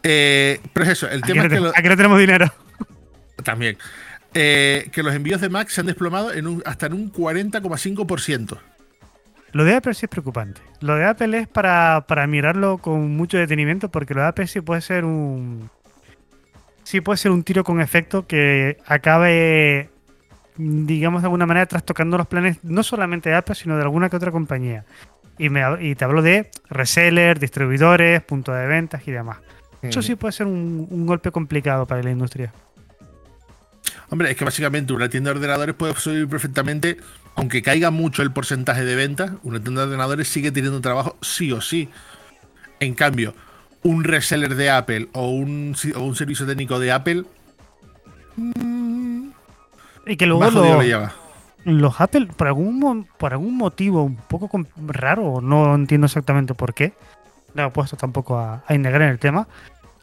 [0.03, 2.53] Eh, pero es eso, el Aquí tema no, es que lo- aquí no tenemos dinero.
[3.43, 3.77] también.
[4.33, 8.57] eh, que los envíos de Mac se han desplomado en un- hasta en un 40,5%.
[9.53, 10.61] Lo de Apple sí es preocupante.
[10.81, 14.61] Lo de Apple es para, para mirarlo con mucho detenimiento porque lo de Apple sí
[14.61, 15.69] puede ser un...
[16.83, 19.89] Sí puede ser un tiro con efecto que acabe,
[20.59, 24.17] digamos de alguna manera, trastocando los planes no solamente de Apple, sino de alguna que
[24.17, 24.83] otra compañía.
[25.37, 29.37] Y, me, y te hablo de resellers, distribuidores, puntos de ventas y demás.
[29.81, 32.51] Eso sí puede ser un, un golpe complicado para la industria.
[34.09, 36.97] Hombre, es que básicamente una tienda de ordenadores puede sobrevivir perfectamente,
[37.35, 41.53] aunque caiga mucho el porcentaje de ventas, una tienda de ordenadores sigue teniendo trabajo sí
[41.53, 41.87] o sí.
[42.81, 43.33] En cambio,
[43.83, 47.23] un reseller de Apple o un, o un servicio técnico de Apple,
[50.09, 51.13] Y que luego lo- lleva.
[51.65, 54.49] los Apple, por algún, por algún motivo un poco
[54.87, 56.93] raro, no entiendo exactamente por qué,
[57.53, 59.47] no he puesto tampoco a, a indagar en el tema,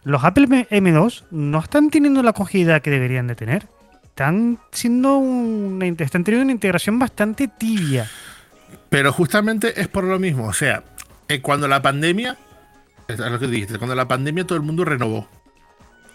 [0.04, 3.66] los Apple M- M2 no están teniendo la acogida que deberían de tener.
[4.04, 8.08] Están siendo una, están teniendo una integración bastante tibia.
[8.88, 10.46] Pero justamente es por lo mismo.
[10.46, 10.84] O sea,
[11.28, 12.36] eh, cuando la pandemia,
[13.08, 15.28] es lo que dijiste, cuando la pandemia todo el mundo renovó.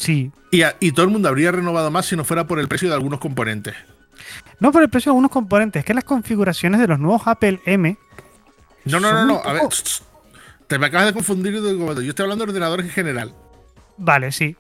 [0.02, 0.32] Sí.
[0.50, 2.90] Y, a- y todo el mundo habría renovado más si no fuera por el precio
[2.90, 3.76] de algunos componentes.
[4.60, 7.60] No por el precio de algunos componentes, es que las configuraciones de los nuevos Apple
[7.66, 7.98] M
[8.86, 9.42] No, no, no, no.
[9.44, 9.62] A ver,
[10.68, 11.54] te me acabas de confundir.
[11.54, 13.34] Yo estoy hablando de ordenadores en general.
[13.98, 14.56] Vale, sí,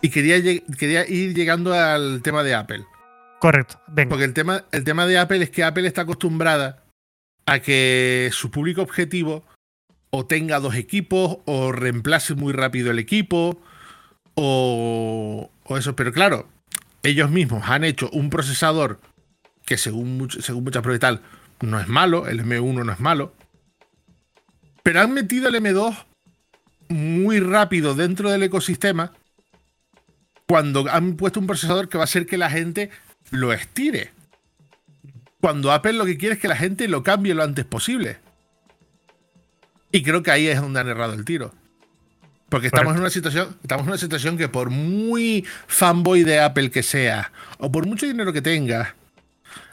[0.00, 0.36] Y quería,
[0.78, 2.84] quería ir llegando al tema de Apple.
[3.40, 3.78] correcto.
[3.88, 4.08] Venga.
[4.10, 6.84] Porque el tema, el tema de Apple es que Apple está acostumbrada
[7.44, 9.44] a que su público objetivo
[10.10, 13.60] o tenga dos equipos o reemplace muy rápido el equipo
[14.36, 15.96] o, o eso.
[15.96, 16.48] Pero claro,
[17.02, 19.00] ellos mismos han hecho un procesador
[19.66, 21.20] que según, según muchas pruebas
[21.60, 23.34] no es malo, el M1 no es malo.
[24.82, 26.06] Pero han metido el M2
[26.88, 29.12] muy rápido dentro del ecosistema
[30.46, 32.90] cuando han puesto un procesador que va a hacer que la gente
[33.30, 34.12] lo estire.
[35.40, 38.18] Cuando Apple lo que quiere es que la gente lo cambie lo antes posible.
[39.90, 41.52] Y creo que ahí es donde han errado el tiro.
[42.48, 46.70] Porque estamos en una situación, estamos en una situación que por muy fanboy de Apple
[46.70, 48.94] que sea, o por mucho dinero que tengas,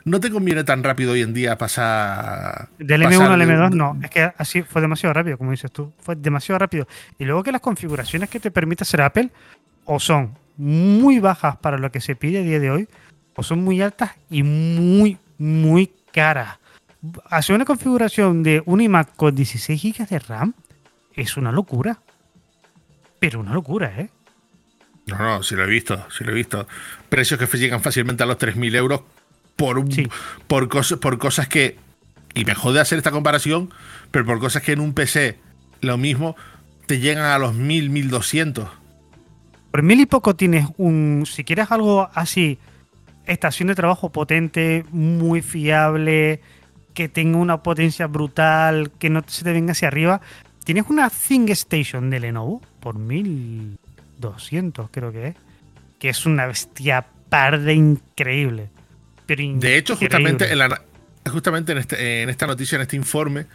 [0.06, 2.70] no te conviene tan rápido hoy en día pasar.
[2.80, 5.72] Del M1 pasar al de- M2 no, es que así fue demasiado rápido, como dices
[5.72, 6.88] tú, fue demasiado rápido.
[7.20, 9.30] Y luego que las configuraciones que te permite hacer Apple
[9.86, 12.88] o son muy bajas para lo que se pide a día de hoy,
[13.36, 16.58] o son muy altas y muy, muy caras.
[17.30, 20.54] Hacer una configuración de un iMac con 16 GB de RAM
[21.16, 22.00] es una locura.
[23.24, 24.10] Pero una locura, ¿eh?
[25.06, 26.68] No, no, sí lo he visto, sí lo he visto.
[27.08, 29.00] Precios que llegan fácilmente a los 3.000 euros
[29.56, 30.10] por, un, Sí.
[30.48, 31.78] por, cos- por cosas que.
[32.34, 33.70] Y me jode hacer esta comparación,
[34.12, 35.40] pero por cosas que en un PC
[35.80, 36.36] lo mismo
[36.86, 38.68] te llegan a los 1.000, 1.200.
[39.72, 41.24] Por mil y poco tienes un.
[41.26, 42.60] Si quieres algo así,
[43.26, 46.42] estación de trabajo potente, muy fiable,
[46.94, 50.20] que tenga una potencia brutal, que no se te venga hacia arriba.
[50.64, 55.36] Tienes una Thing Station de Lenovo por 1200, creo que es.
[56.00, 58.70] Que es una bestia parda increíble.
[59.26, 60.18] Pero de hecho, increíble.
[60.34, 60.82] justamente, en, la-
[61.32, 63.46] justamente en, este- en esta noticia, en este informe,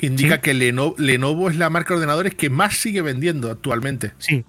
[0.00, 0.40] indica Sí.
[0.42, 4.12] que Lenovo, Lenovo es la marca de ordenadores que más sigue vendiendo actualmente.
[4.18, 4.44] Sí.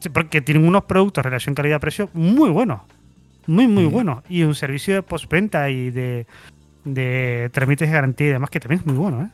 [0.00, 2.82] Sí, porque tienen unos productos relación calidad-precio muy buenos.
[3.46, 3.90] Muy, muy Mm.
[3.90, 4.24] buenos.
[4.28, 6.26] Y un servicio de postventa y de,
[6.84, 9.28] de trámites de garantía y demás que también es muy bueno, ¿eh?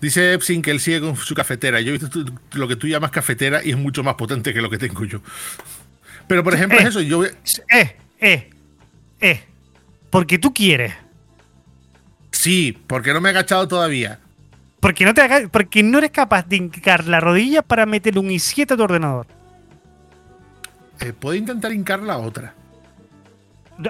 [0.00, 1.80] Dice Epsin que él sigue con su cafetera.
[1.80, 4.68] Yo he visto lo que tú llamas cafetera y es mucho más potente que lo
[4.70, 5.20] que tengo yo.
[6.26, 6.82] Pero por ejemplo, Eh.
[6.82, 7.00] es eso.
[7.00, 8.50] Yo, Eh, eh,
[9.20, 9.42] eh.
[10.10, 10.92] Porque tú quieres.
[12.30, 14.18] sí, porque no me he agachado todavía.
[14.80, 18.72] Porque no, te porque no eres capaz de hincar la rodilla para meterle un i7
[18.72, 19.26] a tu ordenador.
[21.00, 22.54] Eh, puedo intentar hincar la otra.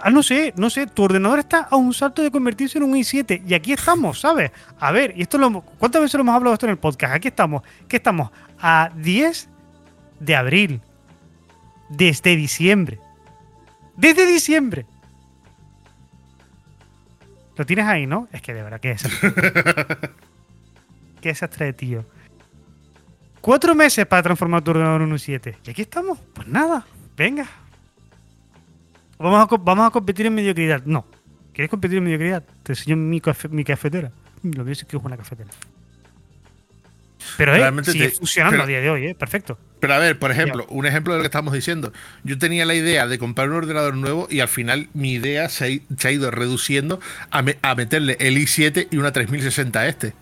[0.03, 2.95] Ah, no sé, no sé, tu ordenador está a un salto de convertirse en un
[2.95, 4.53] i7 y aquí estamos, ¿sabes?
[4.79, 7.15] A ver, y esto lo ¿cuántas veces lo hemos hablado esto en el podcast?
[7.15, 8.31] Aquí estamos, ¿qué estamos?
[8.61, 9.49] A 10
[10.21, 10.81] de abril.
[11.89, 13.01] Desde diciembre.
[13.97, 14.87] Desde diciembre.
[17.57, 18.29] Lo tienes ahí, ¿no?
[18.33, 19.33] Es que de verdad, qué desastre.
[21.21, 22.05] qué desastre de tío.
[23.43, 25.57] Cuatro meses para transformar tu ordenador en un i7.
[25.67, 26.19] ¿Y aquí estamos?
[26.33, 27.47] Pues nada, venga.
[29.23, 30.83] Vamos a, vamos a competir en mediocridad.
[30.85, 31.07] No.
[31.53, 32.43] ¿Quieres competir en mediocridad?
[32.63, 34.11] Te enseño mi, cafe- mi cafetera.
[34.43, 35.51] Lo que es que es una cafetera.
[37.37, 39.15] Pero eh, sigue te- funcionando pero- a día de hoy, ¿eh?
[39.15, 39.57] Perfecto.
[39.81, 41.93] Pero a ver, por ejemplo, un ejemplo de lo que estamos diciendo.
[42.25, 45.65] Yo tenía la idea de comprar un ordenador nuevo y al final mi idea se
[45.65, 49.81] ha, i- se ha ido reduciendo a, me- a meterle el i7 y una 3060
[49.81, 50.15] a este.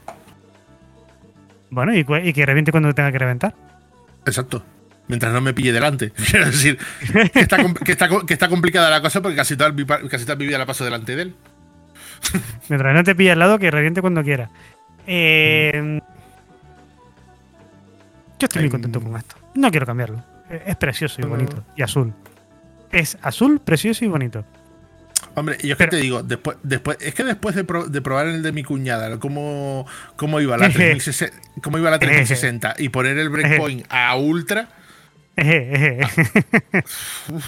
[1.70, 3.54] Bueno, y que reviente cuando tenga que reventar.
[4.26, 4.62] Exacto.
[5.10, 6.10] Mientras no me pille delante.
[6.30, 6.78] Quiero decir,
[7.32, 9.74] que está, que está que está complicada la cosa porque casi toda,
[10.08, 11.34] casi toda mi vida la paso delante de él.
[12.68, 14.48] Mientras no te pille al lado, que reviente cuando quiera.
[15.06, 16.00] Eh,
[18.38, 19.34] yo estoy muy contento con esto.
[19.54, 20.24] No quiero cambiarlo.
[20.64, 21.64] Es precioso y bonito.
[21.76, 22.12] Y azul.
[22.90, 24.44] Es azul, precioso y bonito.
[25.34, 28.26] Hombre, yo es que te digo, después, después, es que después de, pro- de probar
[28.26, 33.16] el de mi cuñada, cómo, cómo iba la 3060, cómo iba la 3060 y poner
[33.18, 34.68] el breakpoint a ultra,
[35.36, 36.84] Eje, eje.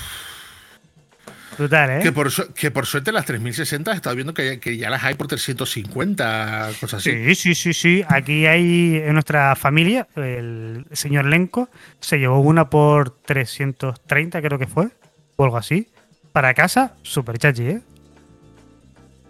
[1.58, 1.98] Brutal, ¿eh?
[2.02, 5.04] que, por, su- que por suerte las 3060 he estado viendo que, que ya las
[5.04, 7.10] hay por 350, cosas así.
[7.10, 8.04] Sí, sí, sí, sí.
[8.08, 11.68] Aquí hay en nuestra familia, el señor Lenco
[12.00, 14.88] se llevó una por 330, creo que fue,
[15.36, 15.88] o algo así.
[16.32, 17.80] Para casa, súper chachi, ¿eh?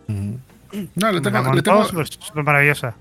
[0.06, 2.94] No, le tengo, le tengo- súper súper maravillosa.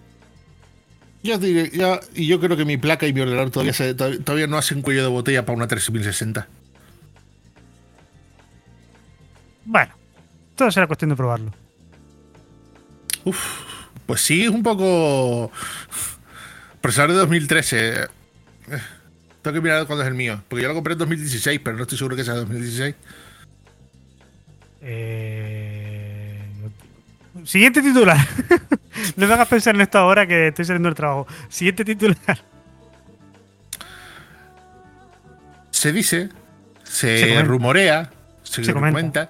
[1.24, 4.48] Yo diré- yo- y yo creo que mi placa y mi ordenador todavía, se- todavía,
[4.48, 6.48] no hacen cuello de botella para una 3060.
[9.66, 9.94] Bueno,
[10.56, 11.54] todo será cuestión de probarlo.
[14.06, 15.52] Pues sí, es un poco.
[16.82, 17.90] Procesador de 2013.
[17.94, 18.08] eh,
[19.44, 20.42] Tengo que mirar cuándo es el mío.
[20.50, 22.96] Porque yo lo compré en 2016, pero no estoy seguro que sea 2016.
[24.82, 25.61] Eh,
[27.46, 28.18] Siguiente titular.
[29.16, 31.28] no me hagas pensar en esto ahora que estoy saliendo del trabajo.
[31.50, 32.40] Siguiente titular.
[35.72, 36.30] Se dice,
[36.84, 38.12] se, rumorea,
[38.44, 39.30] se, Se comenta.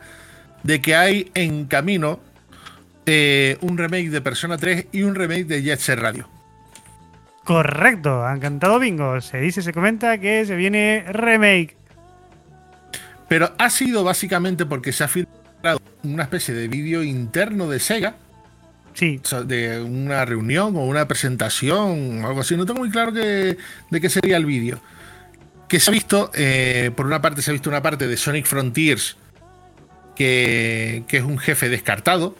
[0.63, 2.19] de que hay en camino
[3.06, 6.28] eh, un remake de Persona 3 y un remake de Jet Set Radio.
[7.43, 9.21] Correcto, han cantado bingo.
[9.21, 11.76] Se dice, se comenta que se viene remake.
[13.28, 15.31] Pero ha sido básicamente porque se ha filtrado
[16.04, 18.15] una especie de vídeo interno de Sega
[18.93, 22.58] Sí, o sea, de una reunión o una presentación o algo así.
[22.58, 23.58] No tengo muy claro que-
[23.89, 24.82] de qué sería el vídeo.
[25.69, 28.45] Que se ha visto, eh, por una parte se ha visto una parte de Sonic
[28.45, 29.15] Frontiers,
[30.15, 32.36] que, que es un jefe descartado,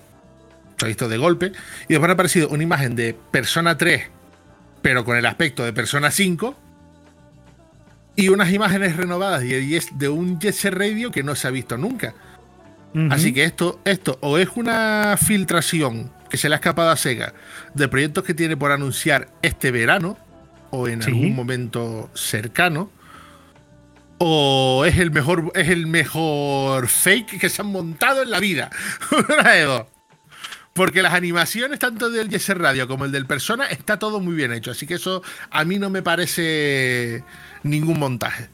[0.78, 1.54] se ha visto de golpe,
[1.88, 4.10] y después ha aparecido una imagen de Persona 3,
[4.82, 6.58] pero con el aspecto de Persona 5,
[8.18, 12.14] y unas imágenes renovadas de un Jet Radio que no se ha visto nunca.
[13.10, 17.34] Así que esto, esto o es una filtración que se le ha escapado a Sega
[17.74, 20.18] de proyectos que tiene por anunciar este verano
[20.72, 21.10] o en Sí.
[21.12, 22.92] algún momento cercano.
[24.18, 28.70] O es el mejor, es el mejor fake que se han montado en la vida.
[30.74, 34.54] Porque las animaciones, tanto del Yes Radio como el del Persona, está todo muy bien
[34.54, 34.72] hecho.
[34.72, 37.24] Así que eso a mí no me parece
[37.64, 38.48] ningún montaje.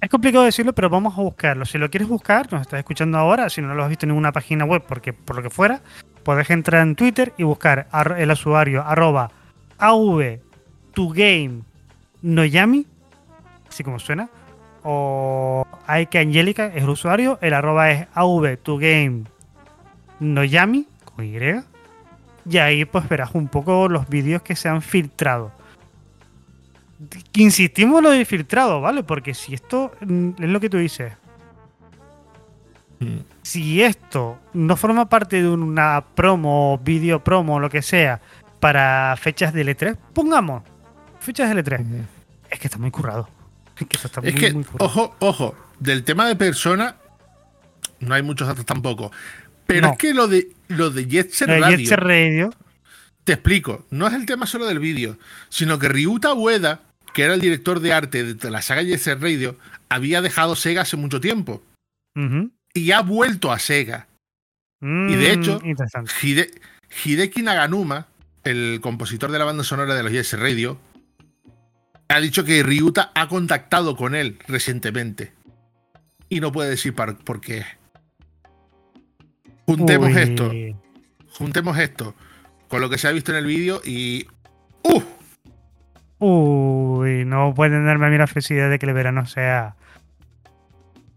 [0.00, 1.64] Es complicado decirlo, pero vamos a buscarlo.
[1.66, 4.32] Si lo quieres buscar, nos estás escuchando ahora, si no lo has visto en ninguna
[4.32, 5.80] página web, porque por lo que fuera,
[6.22, 9.30] podés entrar en Twitter y buscar ar- el usuario arroba
[12.22, 12.86] noyami
[13.68, 14.28] así como suena.
[14.82, 17.38] O Aike Angélica es el usuario.
[17.42, 19.26] El arroba es av2game
[20.18, 21.38] noyami, con Y.
[22.48, 25.52] Y ahí pues verás un poco los vídeos que se han filtrado.
[27.34, 29.02] Insistimos en lo de filtrado, ¿vale?
[29.02, 31.12] Porque si esto mm, es lo que tú dices,
[33.02, 33.20] Mm.
[33.40, 38.20] si esto no forma parte de una promo, vídeo promo, lo que sea,
[38.60, 40.62] para fechas de L3, pongamos
[41.18, 41.82] fechas de L3.
[42.50, 43.26] Es que está muy currado.
[43.78, 44.84] Es que está Es muy, que, muy currado.
[44.84, 46.96] ojo, ojo, del tema de persona,
[48.00, 49.10] no hay muchos datos tampoco.
[49.66, 49.92] Pero No.
[49.94, 52.50] es que lo de lo de Jet Set Radio, Jet Set Radio,
[53.24, 55.16] te explico, no es el tema solo del vídeo,
[55.48, 56.82] sino que Ryuta Ueda,
[57.14, 59.56] que era el director de arte de la saga Jet Set Radio,
[59.88, 61.62] había dejado Sega hace mucho tiempo
[62.74, 64.06] y ha vuelto a Sega.
[64.82, 65.60] Y de Mm, hecho.
[66.22, 66.60] Hide-
[67.04, 68.08] Hideki Naganuma,
[68.44, 70.78] el compositor de la banda sonora de los Jet Set Radio,
[72.08, 75.32] ha dicho que Ryuta ha contactado con él recientemente.
[76.28, 77.64] Y no puede decir por qué.
[79.66, 80.52] Juntemos Uy, esto,
[81.30, 82.14] juntemos esto
[82.68, 84.26] con lo que se ha visto en el vídeo y.
[84.82, 85.02] ¡Uh!
[86.20, 89.74] Uy, no pueden darme a mí la felicidad de que el verano sea.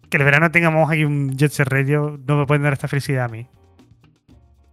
[0.09, 3.25] Que el verano tengamos aquí un Jet Set Radio, no me pueden dar esta felicidad
[3.25, 3.45] a mí.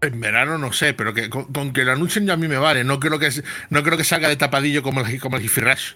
[0.03, 2.59] En verano no sé, pero que con, con que lo anuncien ya a mí me
[2.59, 2.85] vale.
[2.85, 3.29] No creo que,
[3.69, 5.95] no creo que salga de tapadillo como el, como el Rush.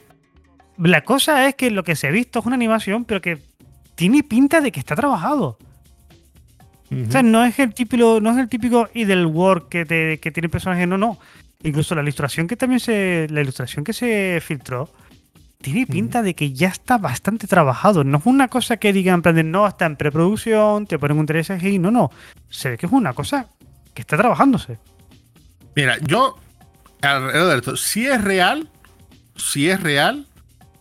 [0.78, 3.38] La cosa es que lo que se ha visto es una animación, pero que
[3.94, 5.58] tiene pinta de que está trabajado.
[6.90, 10.30] O sea, no es el típico, no es el típico idle work que, te, que
[10.30, 11.18] tiene personajes, no, no.
[11.64, 13.26] Incluso la ilustración que también se.
[13.30, 14.90] La ilustración que se filtró
[15.60, 18.04] tiene pinta de que ya está bastante trabajado.
[18.04, 21.18] No es una cosa que digan en plan de no, está en preproducción, te ponen
[21.18, 21.80] un 3GI.
[21.80, 22.10] No, no.
[22.50, 23.48] Se ve que es una cosa
[23.94, 24.78] que está trabajándose.
[25.74, 26.38] Mira, yo,
[27.00, 28.68] alrededor de esto, si es real,
[29.36, 30.26] si es real,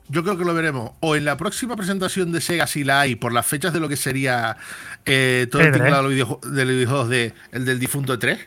[0.09, 3.15] yo creo que lo veremos o en la próxima presentación de Sega, si la hay,
[3.15, 4.57] por las fechas de lo que sería
[5.05, 5.73] eh, todo el E3.
[5.73, 6.29] tinglado de los
[6.75, 8.37] videoju- de el del difunto 3.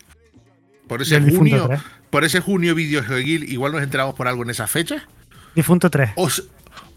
[0.86, 1.80] Por ese Del junio, 3.
[2.16, 5.06] Por ese junio videojueguil, igual nos enteramos por algo en esa fecha.
[5.54, 6.12] Difunto 3.
[6.16, 6.30] O,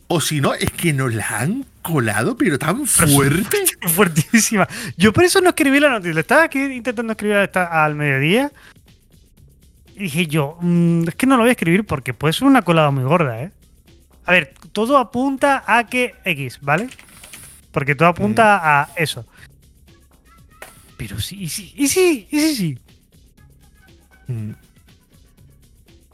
[0.08, 3.58] o si no, es que nos la han colado, pero tan fuerte.
[3.96, 4.66] Fuertísima.
[4.96, 6.22] Yo por eso no escribí la noticia.
[6.22, 8.50] Estaba aquí intentando escribir hasta al mediodía.
[9.94, 12.62] Y dije yo, "Mm, es que no lo voy a escribir porque puede ser una
[12.62, 13.52] colada muy gorda, ¿eh?
[14.24, 16.88] A ver, todo apunta a que X, ¿vale?
[17.74, 19.26] Porque todo apunta a eso.
[20.96, 22.80] Pero sí, y sí, y sí, y sí, sí.
[24.30, 24.69] Mm.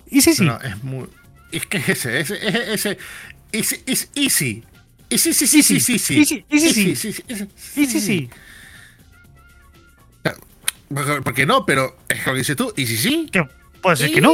[0.09, 0.45] Y sí, sí.
[0.45, 1.07] No, es muy.
[1.51, 2.97] Es que ese, ese, ese,
[3.51, 4.63] ese, es easy.
[5.09, 6.19] Ese, sí, sí, sí, sí, sí.
[6.19, 7.23] Easy, easy, sí.
[7.27, 8.29] Easy, sí, sí, sí.
[11.23, 12.73] Porque- no, pero es lo que dices tú.
[12.75, 13.29] Y sí, sí.
[13.31, 13.47] Que
[13.81, 14.33] puede ser que no.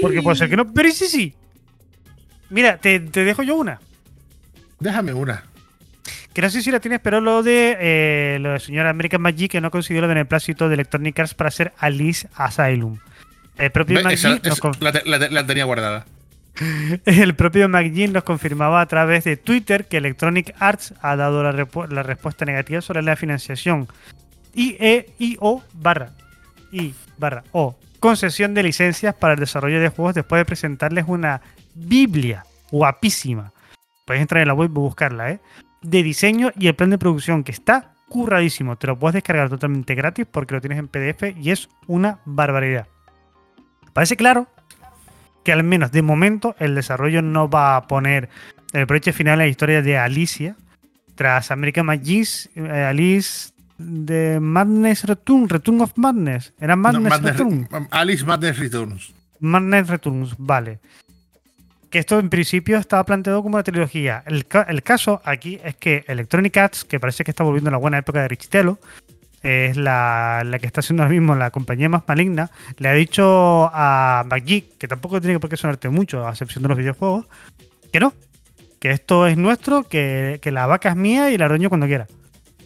[0.00, 0.72] Porque puede ser que no.
[0.72, 1.34] Pero y sí, sí.
[2.50, 3.80] Mira, te, te dejo yo una.
[4.78, 5.44] Déjame una.
[6.32, 9.50] Que no sé si la tienes, pero lo de eh, lo de señora American Magic
[9.52, 12.98] que no consiguió el beneplácito de Electronic Arts para hacer Alice Asylum.
[13.58, 13.96] El propio,
[14.60, 16.06] con- la, la te- la tenía guardada.
[17.04, 22.44] el propio nos confirmaba a través de Twitter que Electronic Arts ha dado la respuesta
[22.44, 23.88] negativa sobre la financiación
[24.54, 26.12] IEIO barra
[26.72, 31.40] I barra O concesión de licencias para el desarrollo de juegos después de presentarles una
[31.74, 33.52] Biblia guapísima.
[34.06, 35.40] Puedes entrar en la web y buscarla, ¿eh?
[35.82, 38.76] De diseño y el plan de producción que está curradísimo.
[38.76, 42.86] Te lo puedes descargar totalmente gratis porque lo tienes en PDF y es una barbaridad.
[43.96, 44.46] Parece claro
[45.42, 48.28] que al menos de momento el desarrollo no va a poner
[48.74, 50.54] el proyecto final la historia de Alicia
[51.14, 56.52] tras American Magis, eh, Alice de Madness Return, Return of Madness.
[56.60, 57.68] Era Madness, No, Madness- Return.
[57.90, 59.14] Alice Madness Returns.
[59.40, 60.78] Madness Returns, vale.
[61.88, 64.22] Que esto en principio estaba planteado como una trilogía.
[64.26, 67.72] El, ca- el caso aquí es que Electronic Arts, que parece que está volviendo a
[67.72, 68.78] la buena época de Richitello,
[69.42, 73.70] es la, la que está haciendo ahora mismo la compañía más maligna, le ha dicho
[73.72, 77.26] a McGee, que tampoco tiene por qué sonarte mucho, a excepción de los videojuegos,
[77.92, 78.12] que no,
[78.80, 82.06] que esto es nuestro, que, que la vaca es mía y la dueño cuando quiera.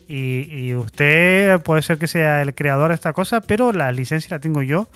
[0.09, 4.37] Y, y usted puede ser que sea el creador de esta cosa, pero la licencia
[4.37, 4.89] la tengo yo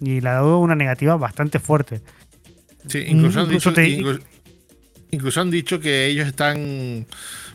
[0.00, 2.00] y le ha dado una negativa bastante fuerte.
[2.86, 4.20] Sí, incluso, han Incluso dicho, te- incluso,
[5.10, 7.06] incluso han dicho que ellos están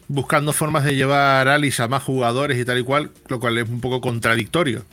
[0.08, 3.68] buscando formas de llevar Alice a más jugadores y tal y cual, lo cual es
[3.70, 4.84] un poco contradictorio.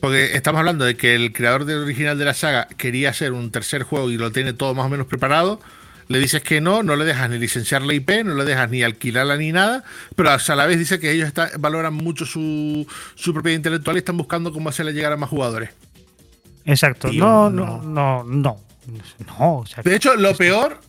[0.00, 3.50] Porque estamos hablando de que el creador del original de la saga quería hacer un
[3.50, 5.60] tercer juego y lo tiene todo más o menos preparado.
[6.08, 8.82] Le dices que no, no le dejas ni licenciar la IP, no le dejas ni
[8.82, 9.84] alquilarla ni nada,
[10.16, 12.84] pero a la vez dice que ellos está- valoran mucho su,
[13.14, 15.70] su propiedad intelectual y están buscando cómo hacerle llegar a más jugadores.
[16.64, 17.10] Exacto.
[17.10, 17.82] Tío, no, no.
[17.82, 18.56] no, no, no.
[19.38, 20.80] No, o sea, De hecho, lo peor,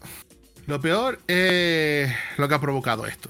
[0.68, 3.30] Lo peor es lo que ha provocado esto.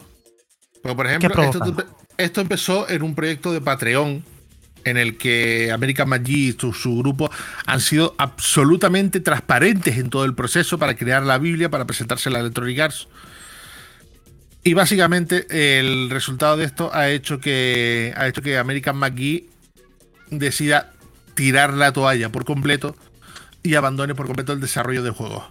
[0.82, 1.86] Porque, por ejemplo, ¿Qué ha
[2.18, 4.24] esto, empezó en un proyecto de Patreon
[4.84, 7.32] en el que American Maggi y su, su grupo
[7.66, 12.32] han sido absolutamente transparentes en todo el proceso para crear la Biblia, para presentarse a
[12.32, 13.08] la Electronic Arts.
[14.64, 15.48] Y básicamente
[15.80, 19.50] el resultado de esto ha hecho que, ha hecho que American McGee
[20.30, 20.92] decida
[21.34, 22.96] tirar la toalla por completo
[23.64, 25.46] y abandone por completo el desarrollo de juegos.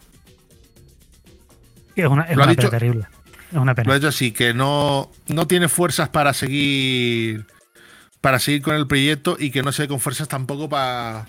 [1.96, 3.06] Es una, es una dicho- pena terrible.
[3.50, 3.96] Es una Lo ha pena.
[3.96, 7.46] hecho así, que no, no tiene fuerzas para seguir
[8.20, 11.26] para seguir con el proyecto y que no se ve con fuerzas tampoco para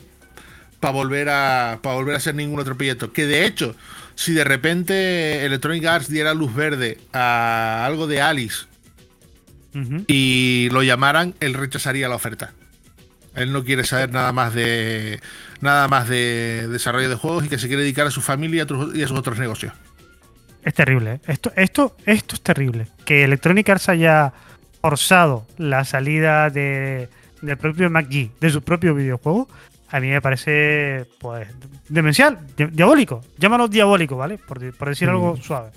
[0.79, 3.13] para volver a para volver a hacer ningún otro proyecto.
[3.13, 3.75] Que de hecho,
[4.15, 8.65] si de repente Electronic Arts diera luz verde a algo de Alice
[10.07, 12.53] y lo llamaran, él rechazaría la oferta.
[13.35, 15.21] Él no quiere saber nada más de
[15.61, 18.59] nada más de desarrollo de juegos y que se quiere dedicar a su familia y
[18.59, 19.73] a, otros- y a sus otros negocios.
[20.63, 21.13] Es terrible.
[21.13, 21.19] ¿eh?
[21.27, 22.87] Esto, esto, esto es terrible.
[23.05, 24.33] Que Electronic Arts haya
[24.81, 27.09] forzado la salida de,
[27.41, 29.47] del propio McGee de su propio videojuego,
[29.89, 31.47] a mí me parece, pues,
[31.89, 33.21] demencial, di- diabólico.
[33.37, 34.37] Llámalo diabólico, ¿vale?
[34.37, 35.11] Por, decir Mm.
[35.11, 35.71] algo suave.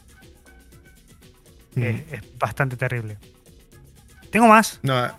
[1.75, 1.83] Mm.
[1.83, 3.17] Es, es bastante terrible.
[4.31, 4.79] Tengo más.
[4.83, 5.11] No.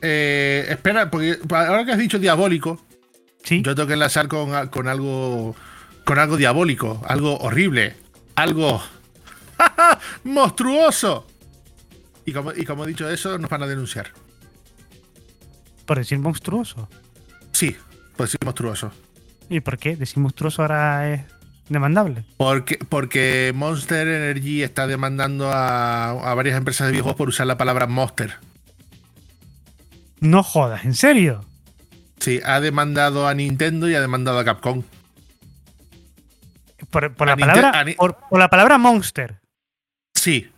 [0.00, 2.80] Eh, espera, porque ahora que has dicho diabólico,
[3.44, 3.62] Sí.
[3.62, 5.54] yo tengo que enlazar con, con algo.
[6.04, 7.94] con algo diabólico, algo horrible,
[8.34, 8.82] algo.
[10.24, 11.26] ¡Monstruoso!
[12.24, 14.10] Y como, y como he dicho eso, nos van a denunciar.
[15.86, 16.88] Por decir monstruoso.
[17.52, 17.76] Sí,
[18.16, 18.92] pues sí, monstruoso.
[19.48, 19.96] ¿Y por qué?
[19.96, 21.22] Decir monstruoso ahora es
[21.68, 22.24] demandable.
[22.36, 27.58] Porque, porque Monster Energy está demandando a, a varias empresas de videojuegos por usar la
[27.58, 28.36] palabra Monster.
[30.20, 31.44] No jodas, ¿en serio?
[32.20, 34.84] Sí, ha demandado a Nintendo y ha demandado a Capcom.
[36.92, 39.40] Por, por la palabra, por, por la palabra monster.
[40.14, 40.48] Sí,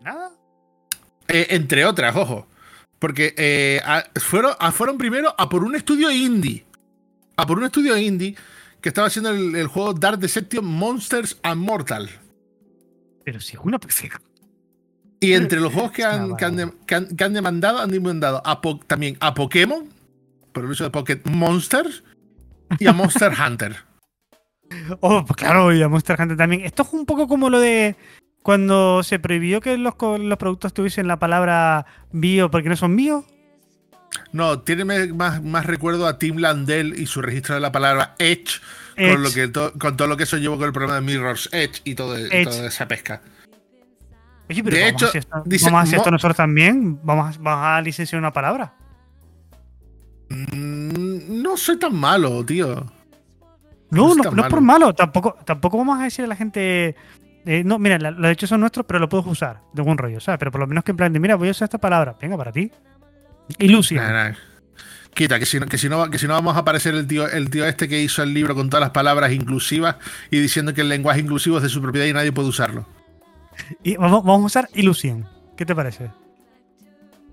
[0.00, 0.30] Nada.
[1.28, 2.46] Eh, entre otras, ojo.
[2.98, 6.64] Porque eh, a- fueron, a- fueron primero a por un estudio indie.
[7.36, 8.36] A por un estudio indie
[8.80, 12.10] que estaba haciendo el, el juego Dark Deception Monsters and Mortal.
[13.24, 14.20] Pero si es una perfecta.
[15.20, 17.90] Y entre los juegos que han, que han, de- que han- que han demandado, han
[17.90, 19.88] demandado a Po- también a Pokémon,
[20.52, 22.04] por el uso de Pocket Monsters,
[22.78, 23.76] y a Monster Hunter.
[25.00, 26.62] Oh, pues claro, y a Monster Hunter también.
[26.64, 27.96] Esto es un poco como lo de
[28.42, 33.24] cuando se prohibió que los, los productos tuviesen la palabra bio porque no son bio.
[34.32, 38.60] No, tiene más, más recuerdo a Tim Landell y su registro de la palabra Edge,
[38.96, 39.12] Edge.
[39.12, 41.48] Con, lo que to- con todo lo que eso llevó con el problema de Mirror's
[41.52, 42.44] Edge y todo, Edge.
[42.44, 43.22] toda esa pesca.
[44.48, 47.00] Oye, pero De vamos, hecho, a hacer dice vamos a hacer esto nosotros también.
[47.02, 48.74] Vamos vamos a licenciar una palabra.
[50.28, 52.74] Mm, No soy tan malo, tío.
[53.90, 54.92] No, No es no, tan no es por malo.
[54.94, 56.96] Tampoco, tampoco vamos a decir a la gente.
[57.46, 60.38] eh, no, mira, los derechos son nuestros, pero lo puedes usar de buen rollo, ¿sabes?
[60.38, 62.16] Pero por lo menos que en plan de, mira, voy a usar esta palabra.
[62.20, 62.70] Venga, para ti.
[63.96, 64.34] Nah, nah.
[65.14, 67.28] Quita, que si, no, que, si no, que si no vamos a aparecer el tío,
[67.28, 69.96] el tío este que hizo el libro con todas las palabras inclusivas
[70.30, 72.84] y diciendo que el lenguaje inclusivo es de su propiedad y nadie puede usarlo.
[73.84, 75.28] Y vamos, vamos a usar ilusión.
[75.56, 76.10] ¿Qué te parece?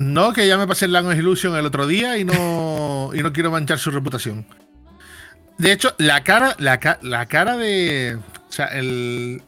[0.02, 3.32] No, que ya me pasé el Language Illusion el otro día y no, y no
[3.32, 4.46] quiero manchar su reputación.
[5.58, 8.18] De hecho, la cara, la, la cara de.
[8.18, 9.44] O sea, el,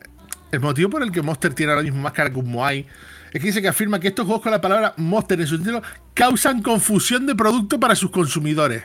[0.51, 2.85] el motivo por el que Monster tiene ahora mismo más cara que un Moai
[3.31, 5.81] es que dice que afirma que estos juegos con la palabra Monster en su título
[6.13, 8.83] causan confusión de producto para sus consumidores.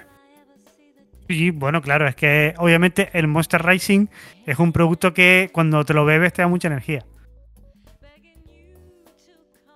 [1.29, 4.07] Sí, bueno, claro, es que obviamente el Monster Racing
[4.47, 7.05] es un producto que cuando te lo bebes te da mucha energía.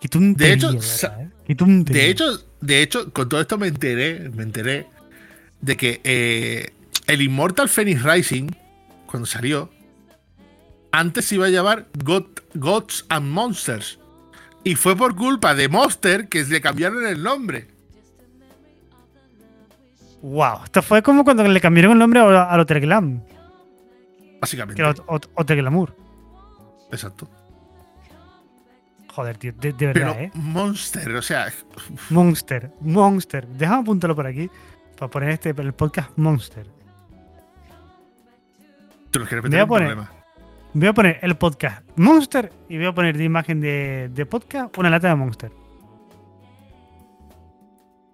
[0.00, 1.28] Qué tontería, hecho, ¿verdad, sa- eh?
[1.92, 2.24] De hecho,
[2.60, 4.86] de hecho, con todo esto me enteré, me enteré
[5.60, 6.72] de que eh,
[7.06, 8.48] el Immortal Phoenix Rising,
[9.06, 9.70] cuando salió,
[10.92, 13.98] antes se iba a llamar God- Gods and Monsters.
[14.64, 17.66] Y fue por culpa de Monster que le cambiaron el nombre.
[20.22, 23.22] Wow, esto fue como cuando le cambiaron el nombre a- al Hotel Glam,
[24.40, 24.80] Básicamente.
[24.80, 25.96] que era Hotel Glamour.
[26.92, 27.28] Exacto.
[29.14, 30.30] Joder, tío, de, de Pero verdad, ¿eh?
[30.34, 31.52] Monster, o sea,
[32.10, 33.46] Monster, Monster.
[33.46, 34.48] Déjame apuntarlo por aquí
[34.98, 36.66] para poner este el podcast Monster.
[39.10, 40.12] tú no quieres Voy meter a un poner- problema.
[40.74, 44.76] Voy a poner el podcast Monster y voy a poner de imagen de, de podcast
[44.78, 45.52] una lata de Monster.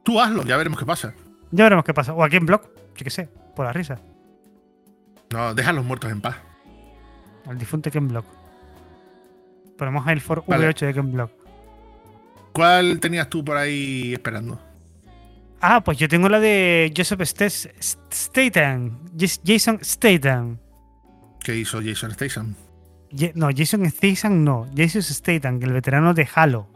[0.03, 1.15] Tú hazlo, ya veremos qué pasa.
[1.53, 2.15] Ya veremos qué pasa.
[2.15, 2.63] O aquí en blog,
[2.97, 4.01] yo qué sé, por la risa.
[5.31, 6.37] No, deja a los muertos en paz.
[7.47, 8.25] Al difunto Ken Block.
[9.79, 10.69] Ponemos el for Vale.
[10.69, 11.31] V8 de Ken Block.
[12.53, 14.61] ¿Cuál tenías tú por ahí esperando?
[15.61, 17.71] Ah, pues yo tengo la de Joseph Stes-
[18.13, 18.99] Statham.
[19.17, 20.59] Jas- Jason Statham.
[21.43, 22.55] ¿Qué hizo Jason Statham?
[23.11, 24.69] Ye- no, Jason Statham no.
[24.77, 26.69] Jason Statham, el veterano de Halo.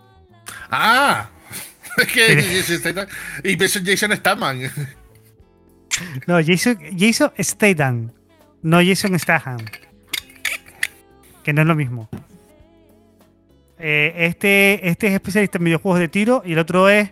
[0.70, 1.28] ¡Ah!
[1.98, 2.56] Es que Sí.
[2.60, 3.06] Jason Statham.
[3.44, 4.60] Y pensé en Jason Statham.
[6.26, 8.10] No, Jason, Jason Statham.
[8.62, 9.58] No Jason Statham.
[11.44, 12.08] Que no es lo mismo.
[13.84, 17.10] Eh, este, este es especialista en videojuegos de tiro y el otro es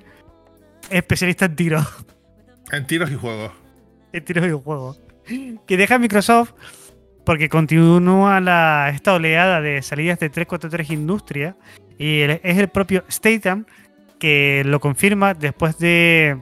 [0.90, 1.80] especialista en tiro.
[2.72, 3.50] En tiros y juegos.
[4.12, 5.00] en tiro de videojuegos.
[5.66, 6.52] Que deja Microsoft
[7.26, 11.56] porque continúa la, esta oleada de salidas de 343 Industria
[11.98, 13.66] y el- es el propio Statham
[14.20, 16.38] que lo confirma después de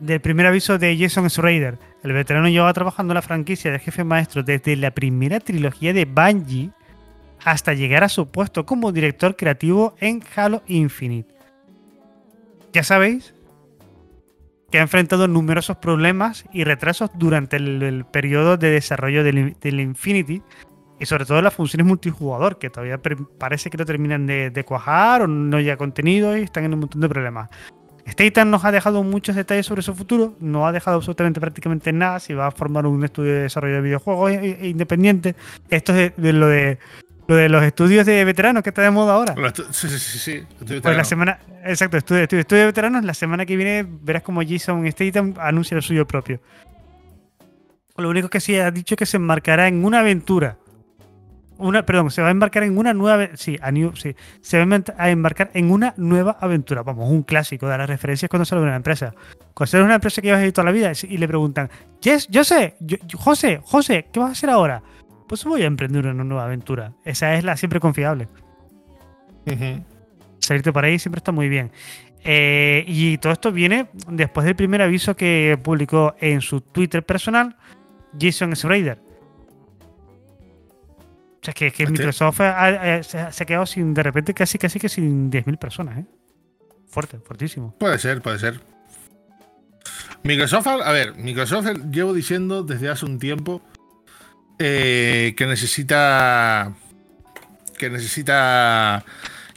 [0.00, 1.78] del primer aviso de Jason Schrader.
[2.02, 6.04] El veterano lleva trabajando en la franquicia de jefe maestro desde la primera trilogía de
[6.04, 6.70] Bungie
[7.44, 11.34] hasta llegar a su puesto como director creativo en Halo Infinite.
[12.72, 13.34] Ya sabéis
[14.70, 20.42] que ha enfrentado numerosos problemas y retrasos durante el, periodo de desarrollo del, Infinity
[20.98, 22.98] y sobre todo las funciones multijugador, que todavía
[23.38, 27.02] parece que no terminan de, cuajar o no llega contenido y están en un montón
[27.02, 27.50] de problemas.
[28.08, 32.18] Statham nos ha dejado muchos detalles sobre su futuro, no ha dejado absolutamente prácticamente nada,
[32.18, 35.36] si va a formar un estudio de desarrollo de videojuegos e- e- independiente.
[35.68, 36.78] Esto es de lo de
[37.32, 39.34] lo de los estudios de veteranos que está de moda ahora.
[39.72, 40.18] Sí, sí, sí.
[40.18, 40.80] sí.
[40.82, 43.04] Pues la semana, exacto, estudio, estudio, estudio de veteranos.
[43.04, 46.40] La semana que viene verás como Jason Statham anuncia el suyo propio.
[47.96, 50.56] Lo único que sí ha dicho es que se embarcará en una aventura.
[51.58, 53.28] Una, perdón, se va a embarcar en una nueva.
[53.36, 56.82] Sí, a new- sí, se va a embar- a embarcar en una nueva aventura.
[56.82, 59.14] Vamos, un clásico de las referencias cuando sale una empresa.
[59.54, 61.70] Cuando sale una empresa que llevas ahí toda la vida y le preguntan,
[62.00, 64.82] Yes, yo sé, yo- yo- José, José, ¿qué vas a hacer ahora?
[65.32, 66.92] Pues voy a emprender una nueva aventura.
[67.06, 68.28] Esa es la siempre confiable
[69.46, 69.82] Ujú.
[70.40, 71.72] salirte por ahí siempre está muy bien.
[72.22, 77.56] Eh, y todo esto viene después del primer aviso que publicó en su Twitter personal
[78.20, 78.98] Jason Schrader.
[81.40, 84.78] O sea, que, que Microsoft ha- ha, se ha quedado sin, de repente casi casi
[84.78, 85.98] que sin 10.000 personas.
[86.00, 86.04] ¿eh?
[86.88, 87.74] Fuerte, fuertísimo.
[87.78, 88.60] Puede ser, puede ser.
[90.24, 93.62] Microsoft, a ver, Microsoft llevo diciendo desde hace un tiempo
[94.58, 96.72] eh, que necesita
[97.78, 99.04] que necesita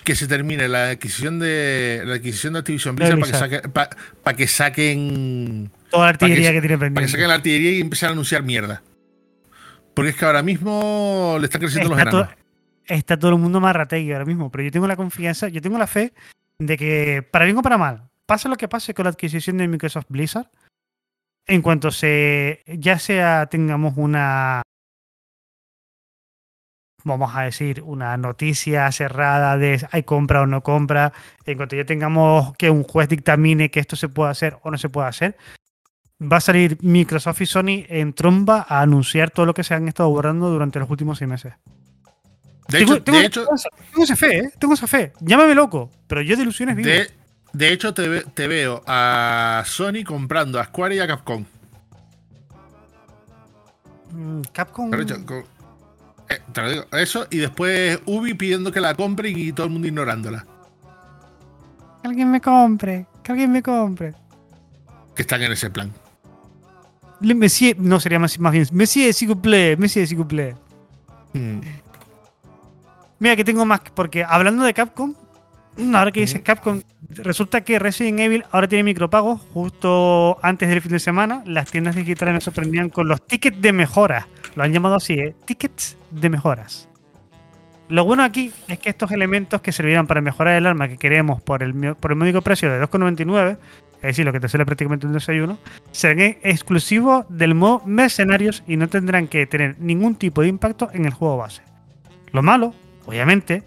[0.04, 3.90] que se termine la adquisición de la adquisición de Activision Blizzard para que, saque- pa-
[4.24, 7.12] pa que saquen Toda la artillería que- que, tiene para que pendiente.
[7.12, 8.82] saquen la artillería y empiecen a anunciar mierda.
[9.94, 12.38] Porque es que ahora mismo le están creciendo los Está todo, enanos.
[12.86, 15.78] está todo el mundo más rategui ahora mismo, pero yo tengo la confianza, yo tengo
[15.78, 16.14] la fe
[16.60, 19.68] de que, para bien o para mal, pase lo que pase con la adquisición de
[19.68, 20.48] Microsoft Blizzard,
[21.48, 24.62] en cuanto se ya sea tengamos una
[27.06, 31.14] vamos a decir una noticia cerrada de hay compra o no compra,
[31.46, 34.78] en cuanto ya tengamos que un juez dictamine que esto se puede hacer o no
[34.78, 35.38] se puede hacer,
[36.22, 39.88] va a salir Microsoft y Sony en tromba a anunciar todo lo que se han
[39.88, 41.54] estado guardando durante los últimos seis meses.
[42.68, 44.52] De tengo, hecho, tengo- de hecho, tengo esa- fe, ¿eh?
[44.60, 45.14] Tengo esa fe.
[45.22, 46.90] Llámame loco, pero yo de ilusiones vivo.
[46.90, 47.12] de,
[47.54, 51.46] de hecho te, te veo a Sony comprando a Square y a Capcom.
[54.12, 54.90] Mm, Capcom.
[54.90, 55.06] Pero
[56.30, 59.74] eh, te lo digo, eso y después Ubi pidiendo que la compre y todo el
[59.74, 60.46] mundo ignorándola.
[62.02, 63.06] Que alguien me compre.
[63.24, 64.14] Que alguien me compre.
[65.16, 65.92] Que están en ese plan.
[67.22, 68.68] Le Messier, no sería más, más bien.
[68.72, 69.78] Vous plaît.
[69.78, 70.56] Messier, s'il vous plaît.
[71.34, 71.60] Mm.
[73.20, 73.82] Mira, que tengo más.
[73.94, 75.14] Porque hablando de Capcom,
[75.94, 76.44] ahora que dices Ujú.
[76.44, 79.42] Capcom, resulta que Resident Evil ahora tiene micropagos.
[79.54, 83.74] Justo antes del fin de semana, las tiendas digitales nos sorprendían con los tickets de
[83.74, 84.28] mejora.
[84.56, 85.36] Lo han llamado así, ¿eh?
[85.46, 86.88] Tickets de mejoras.
[87.88, 91.42] Lo bueno aquí es que estos elementos que servirán para mejorar el arma que queremos
[91.42, 93.58] por el, por el módico precio de 2,99,
[93.98, 95.60] es decir, lo que te sale prácticamente un desayuno,
[95.92, 100.90] serán e- exclusivos del modo mercenarios y no tendrán que tener ningún tipo de impacto
[100.94, 101.62] en el juego base.
[102.32, 102.74] Lo malo,
[103.06, 103.64] obviamente,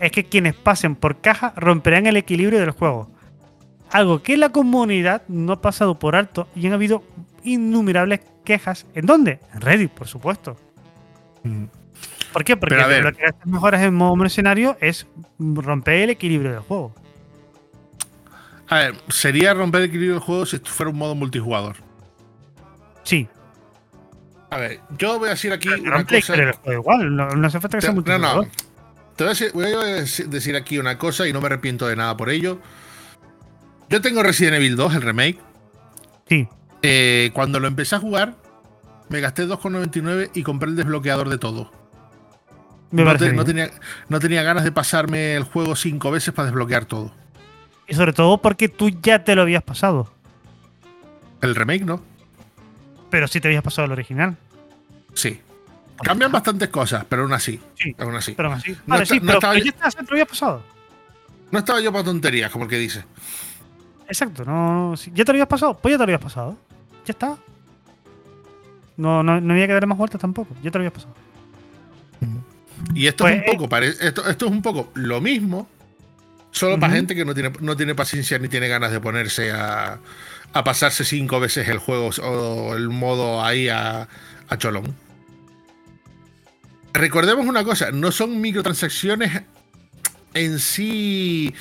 [0.00, 3.10] es que quienes pasen por caja romperán el equilibrio del juego.
[3.90, 7.02] Algo que la comunidad no ha pasado por alto y han habido
[7.44, 8.86] innumerables quejas.
[8.94, 9.40] ¿En dónde?
[9.54, 10.56] En Reddit, por supuesto.
[11.42, 11.64] Mm.
[12.32, 12.56] ¿Por qué?
[12.56, 15.06] Porque lo que hace mejoras en modo mercenario es
[15.38, 16.94] romper el equilibrio del juego.
[18.68, 21.76] A ver, sería romper el equilibrio del juego si esto fuera un modo multijugador.
[23.02, 23.26] Sí,
[24.50, 26.34] A ver, yo voy a decir aquí una el cosa.
[26.62, 27.16] juego igual.
[27.16, 28.46] No, no hace falta que Te- sea no, multijugador.
[28.46, 28.52] no.
[29.16, 31.86] Te voy a, decir, voy a decir- decir aquí una cosa y no me arrepiento
[31.88, 32.60] de nada por ello.
[33.88, 35.38] Yo tengo Resident Evil 2, el remake.
[36.28, 36.48] Sí,
[36.82, 38.34] Eh, cuando lo empecé a jugar,
[39.08, 41.70] me gasté 2,99 y compré el desbloqueador de todo.
[42.90, 43.70] me No, te- no tenía,
[44.08, 47.12] no tenía ganas de pasarme el juego cinco veces para desbloquear todo.
[47.86, 50.12] Y sobre todo porque tú ya te lo habías pasado.
[51.40, 52.02] El remake no.
[53.10, 54.36] Pero sí te habías pasado el original.
[55.14, 55.40] Sí.
[56.02, 57.60] Cambian bastantes cosas, pero aún así.
[57.74, 58.32] Sí, Aún así.
[58.36, 58.70] pero aún así.
[58.72, 60.62] No Vale, está- sí, no pero, estaba pero yo- ya te lo había pasado.
[61.50, 63.04] No estaba yo para tonterías, como el que dice.
[64.06, 66.56] Exacto, no, si ya te lo habías pasado, pues ya te lo habías pasado.
[67.10, 67.36] Ya está.
[68.96, 71.12] No, no, no había que darle más vueltas tampoco, ya te lo habías pasado.
[72.94, 75.68] Y esto Pues, es un poco, pare- esto, esto es un poco lo mismo,
[76.52, 79.98] solo para gente que no tiene, no tiene paciencia ni tiene ganas de ponerse a,
[80.52, 84.06] a pasarse cinco veces el juego o el modo ahí a,
[84.48, 84.94] a cholón.
[86.92, 89.42] Recordemos una cosa, no son microtransacciones
[90.34, 91.52] en sí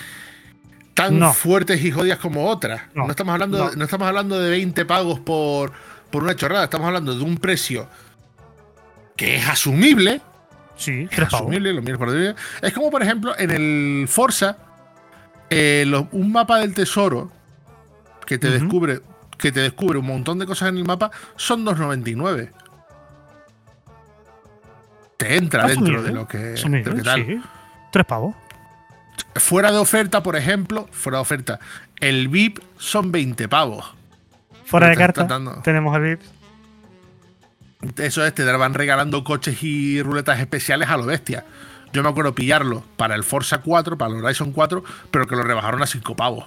[1.04, 1.34] tan No.
[1.34, 2.82] fuertes y jodidas como otras.
[2.94, 3.70] No, No, estamos hablando, no.
[3.72, 5.72] De, no estamos hablando de 20 pagos por,
[6.12, 7.88] por una chorrada, estamos hablando de un precio
[9.16, 10.22] que es asumible,
[10.76, 12.42] Sí, es asumible, lo por dentro.
[12.62, 14.58] Es como, por ejemplo, en el Forza,
[15.50, 17.32] eh, lo- un mapa del tesoro
[18.26, 19.02] que te descubre
[19.38, 22.52] que te descubre un montón de cosas en el mapa son 2.99.
[25.18, 27.26] Te entra dentro Asumible, de lo que, de lo que tal.
[27.26, 27.42] sí.
[27.92, 28.36] Tres pavos.
[29.36, 31.60] Fuera de oferta, por ejemplo, fuera de oferta,
[32.00, 33.94] el VIP son 20 pavos.
[34.66, 35.62] Fuera de carta, tratando.
[35.64, 36.22] tenemos el VIP.
[37.98, 41.46] Eso es, te van regalando coches y ruletas especiales a lo bestia.
[41.94, 45.44] Yo me acuerdo pillarlo para el Forza 4, para el Horizon 4, pero que lo
[45.44, 46.46] rebajaron a 5 pavos.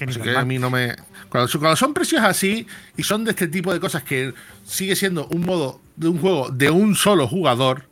[0.00, 0.96] Ni Así que a mí no me.
[1.28, 2.66] Cuando son precios así
[2.96, 6.50] y son de este tipo de cosas que sigue siendo un modo de un juego
[6.50, 7.88] de un solo jugador,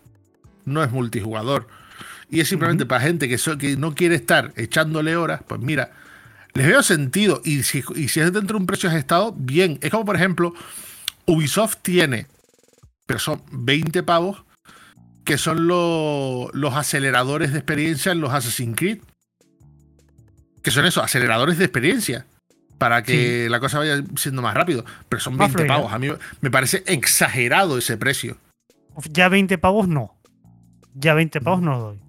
[0.70, 1.66] no es multijugador.
[2.30, 5.90] Y es simplemente para gente que, so- que no quiere estar echándole horas, pues mira,
[6.54, 7.42] les veo sentido.
[7.44, 9.78] Y si, y si es dentro de un precio ajustado, bien.
[9.82, 10.54] Es como, por ejemplo,
[11.26, 12.26] Ubisoft tiene,
[13.06, 14.44] pero son 20 pavos,
[15.24, 18.98] que son lo- los aceleradores de experiencia en los Assassin's Creed.
[20.62, 22.26] Que son esos, aceleradores de experiencia.
[22.78, 24.84] Para que la cosa vaya siendo más rápido.
[25.08, 25.74] Pero son Más 20 fluida.
[25.76, 25.92] pavos.
[25.92, 26.08] A mí
[26.40, 28.38] me parece exagerado ese precio.
[29.10, 30.16] Ya 20 pavos no.
[30.94, 32.00] Ya 20 pavos no lo doy.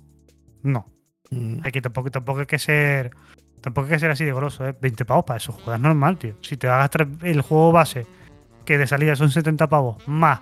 [0.63, 0.85] No.
[1.29, 1.59] Mm.
[1.63, 3.11] Hay que tampoco, tampoco hay que ser.
[3.61, 4.75] Tampoco hay que ser así de grosso, ¿eh?
[4.79, 6.35] 20 pavos para eso, juegas normal, tío.
[6.41, 8.07] Si te vas a gastar el juego base,
[8.65, 10.39] que de salida son 70 pavos, más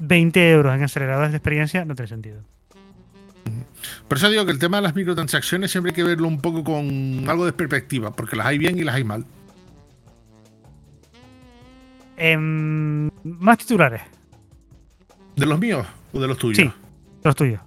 [0.00, 2.42] 20 euros en aceleradores de experiencia, no tiene sentido.
[4.06, 6.62] Por eso digo que el tema de las microtransacciones siempre hay que verlo un poco
[6.64, 9.24] con algo de perspectiva, porque las hay bien y las hay mal.
[12.16, 14.02] Em, más titulares.
[15.36, 16.58] ¿De los míos o de los tuyos?
[16.58, 16.72] Sí,
[17.22, 17.60] los tuyos.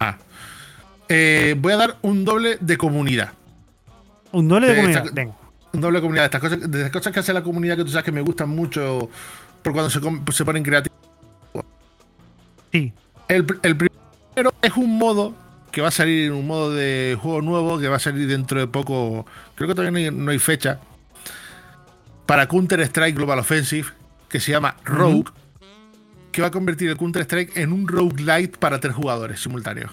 [0.00, 0.16] Ah.
[1.08, 3.32] Eh, voy a dar un doble de comunidad.
[4.32, 5.04] Un doble de comunidad.
[5.04, 5.34] esta- Venga.
[5.72, 6.24] Un doble de comunidad.
[6.26, 8.48] Estas cosas, de las cosas que hace la comunidad que tú sabes que me gustan
[8.48, 9.08] mucho
[9.62, 10.00] por cuando se,
[10.32, 10.98] se ponen creativos.
[12.72, 12.92] Sí.
[13.28, 15.34] El, pr- el primero es un modo
[15.70, 18.66] que va a salir, un modo de juego nuevo que va a salir dentro de
[18.66, 19.26] poco.
[19.54, 20.80] Creo que todavía no hay, no hay fecha.
[22.26, 23.88] Para Counter Strike Global Offensive,
[24.28, 25.24] que se llama Rogue,
[26.32, 29.92] que va a convertir el Counter Strike en un roguelite para tres jugadores simultáneos.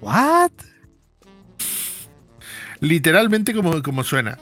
[0.00, 0.50] ¿What?
[2.80, 4.38] Literalmente como, como suena.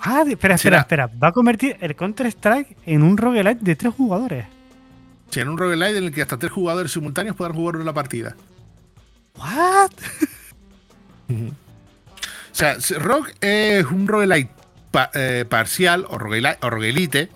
[0.00, 1.10] Ah, espera, espera, espera.
[1.22, 4.46] Va a convertir el Counter-Strike en un roguelite de tres jugadores.
[5.30, 8.36] Sí, en un roguelite en el que hasta tres jugadores simultáneos podrán jugar una partida.
[9.36, 9.90] ¿What?
[11.30, 11.54] O
[12.52, 14.50] sea, Rogue es un roguelite
[14.90, 17.30] pa- eh, parcial o roguelite, o roguelite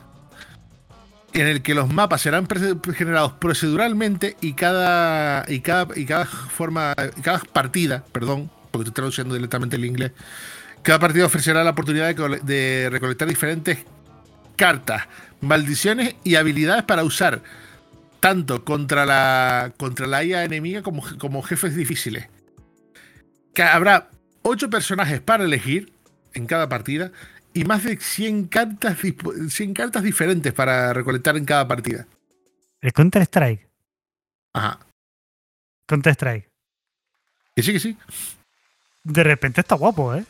[1.33, 2.47] en el que los mapas serán
[2.95, 8.95] generados proceduralmente y cada y cada y cada forma y cada partida, perdón, porque estoy
[8.95, 10.13] traduciendo directamente el inglés,
[10.83, 13.79] cada partida ofrecerá la oportunidad de, cole- de recolectar diferentes
[14.57, 15.03] cartas,
[15.41, 17.43] maldiciones y habilidades para usar
[18.21, 22.27] tanto contra la contra la IA enemiga como, como jefes difíciles.
[23.57, 24.11] Habrá
[24.43, 25.93] 8 personajes para elegir
[26.33, 27.11] en cada partida
[27.55, 32.07] y más de 100 cartas, dispo- 100 cartas diferentes para recolectar en cada partida.
[32.81, 33.67] El Counter-Strike.
[34.55, 34.79] Ajá.
[35.87, 36.49] Counter-Strike.
[37.57, 37.97] Que sí, que sí.
[39.03, 40.25] De repente está guapo, ¿eh?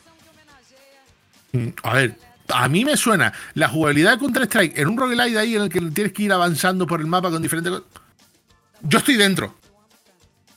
[1.51, 2.15] Mm, A ver,
[2.49, 5.81] a mí me suena la jugabilidad de Counter-Strike en un roguelite ahí en el que
[5.91, 7.87] tienes que ir avanzando por el mapa con diferentes cosas.
[8.81, 9.55] Yo estoy dentro.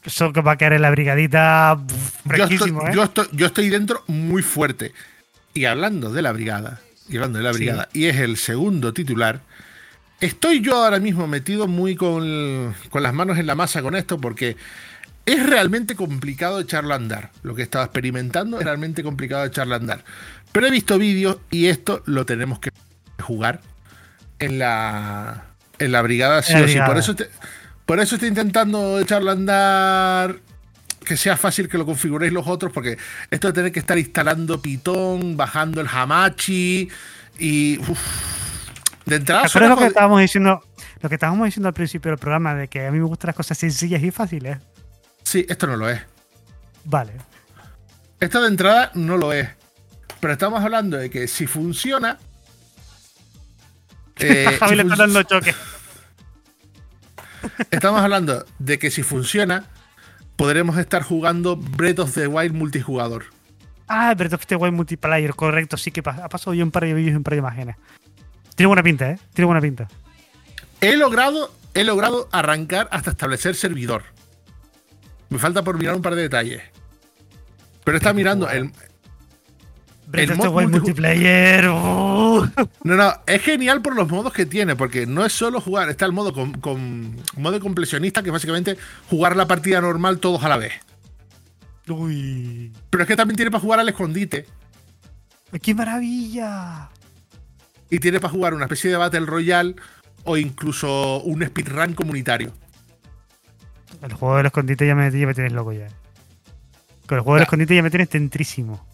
[0.04, 2.92] Eso que va a caer en la brigadita pff, Yo estoy, ¿eh?
[2.94, 4.92] yo, estoy, yo estoy dentro muy fuerte.
[5.54, 7.58] Y hablando de la brigada, y hablando de la Sí.
[7.58, 9.40] brigada, y es el segundo titular,
[10.20, 14.18] estoy yo ahora mismo metido muy con, con las manos en la masa con esto
[14.18, 14.56] porque
[15.26, 17.30] es realmente complicado echarlo a andar.
[17.42, 20.04] Lo que estaba experimentando es realmente complicado echarlo a andar.
[20.52, 22.70] Pero he visto vídeos y esto lo tenemos que
[23.20, 23.60] jugar
[24.38, 25.44] en la,
[25.78, 26.78] en la brigada sí la o sí.
[26.86, 27.28] Por eso, te-
[27.86, 30.36] por eso estoy intentando echarlo a andar
[31.04, 32.98] que sea fácil que lo configuréis los otros, porque
[33.30, 36.88] esto de tener que estar instalando Python, bajando el Hamachi,
[37.38, 37.98] Y uf,
[39.06, 40.64] de entrada ¿Te suena acuerdas lo que estábamos diciendo?
[41.00, 43.36] Lo que estábamos diciendo al principio del programa de que a mí me gustan las
[43.36, 44.58] cosas sencillas y fáciles.
[45.24, 46.00] Sí, esto no lo es.
[46.84, 47.14] Vale.
[48.20, 49.48] Esto de entrada no lo es.
[50.20, 52.18] Pero estamos hablando de que si funciona.
[54.18, 55.54] eh, Javi si le está fun- dando choque.
[57.70, 59.64] estamos hablando de que si funciona,
[60.42, 63.26] podremos estar jugando Breath of the Wild multijugador.
[63.86, 65.76] Ah, Breath of the Wild multiplayer, correcto.
[65.76, 67.76] Sí que ha pasado yo un par de vídeos y un par de imágenes.
[68.56, 69.20] Tiene buena pinta, ¿eh?
[69.34, 69.86] Tiene buena pinta.
[70.80, 74.02] He logrado, he logrado arrancar hasta establecer servidor.
[75.28, 76.62] Me falta por mirar un par de detalles.
[77.84, 78.72] Pero está mirando el.
[80.12, 81.68] El the mod multiplayer.
[81.68, 82.46] uh.
[82.84, 86.04] No, no, es genial por los modos que tiene, porque no es solo jugar, está
[86.04, 88.76] el modo con, con modo completionista, que es básicamente
[89.08, 90.72] jugar la partida normal todos a la vez.
[91.88, 92.72] Uy.
[92.90, 94.46] Pero es que también tiene para jugar al escondite
[95.60, 96.90] ¡Qué maravilla!
[97.90, 99.74] y tiene para jugar una especie de Battle Royale
[100.24, 102.52] o incluso un speedrun comunitario.
[104.00, 105.88] El juego del escondite ya me, ya me tienes loco ya.
[107.06, 108.86] Con el juego del escondite ya me tienes tentrísimo.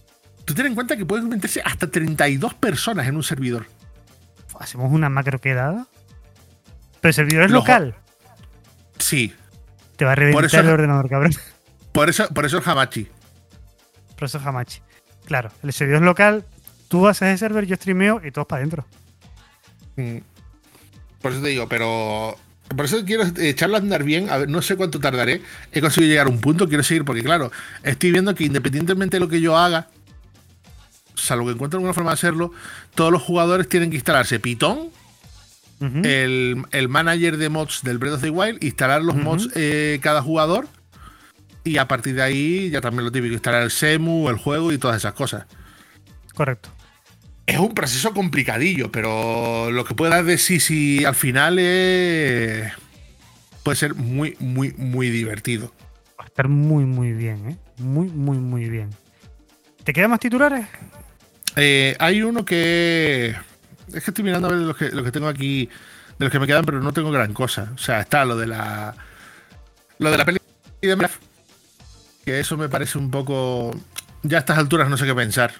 [0.49, 3.67] Tú ten en cuenta que pueden meterse hasta 32 personas en un servidor.
[4.59, 5.87] Hacemos una macro quedada.
[7.03, 7.95] Pero el servidor es Los- local.
[8.99, 9.35] Sí,
[9.97, 11.33] Te va a reventar eso- el ordenador, cabrón.
[11.93, 13.09] por eso, por eso el Hamachi.
[14.17, 14.81] Por eso es Hamachi.
[15.27, 16.47] Claro, el servidor es local.
[16.89, 18.87] Tú haces el server, yo streameo y todos para adentro.
[19.97, 20.17] Mm.
[21.21, 22.39] Por eso te digo, pero.
[22.75, 24.31] Por eso quiero eh, echarlo a andar bien.
[24.31, 25.43] A ver, no sé cuánto tardaré.
[25.73, 29.21] He conseguido llegar a un punto, quiero seguir, porque claro, estoy viendo que independientemente de
[29.21, 29.89] lo que yo haga,
[31.21, 32.53] salvo que encuentre alguna forma de hacerlo,
[32.95, 34.89] todos los jugadores tienen que instalarse Python,
[35.81, 35.99] Ujú.
[36.05, 40.23] el, el manager de mods del Breath of the Wild, instalar los mods eh, cada
[40.23, 40.67] jugador.
[41.65, 44.79] Y a partir de ahí, ya también lo típico, instalar el SEMU, el juego y
[44.79, 45.47] todas esas cosas.
[46.35, 46.71] Correcto.
[47.47, 52.73] Es un proceso complicadillo, pero lo que puede dar de sí, sí, al final es-
[53.63, 55.73] puede ser muy, muy, muy divertido.
[56.19, 57.57] Va a estar muy, muy bien, ¿eh?
[57.79, 58.91] Muy, muy, muy bien.
[59.85, 60.67] ¿Te quedan más titulares?
[61.57, 63.35] Eh, hay uno que.
[63.93, 65.67] Es que estoy mirando a ver los que, tengo aquí,
[66.19, 67.73] de los que me quedan, pero no tengo gran cosa.
[67.75, 68.95] O sea, está lo de la.
[69.99, 70.39] Lo de la peli
[70.81, 71.23] de Minecraft,
[72.25, 73.75] Que eso me parece un poco.
[74.23, 75.53] Ya a estas alturas no sé qué pensar.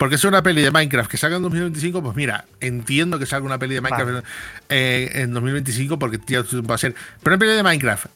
[0.00, 3.44] Porque es una peli de Minecraft que salga en 2025, pues mira, entiendo que salga
[3.44, 4.24] una peli de Minecraft Vale.
[4.70, 6.94] eh, en 2025 porque ya va a ser.
[7.22, 8.06] Pero una peli de Minecraft,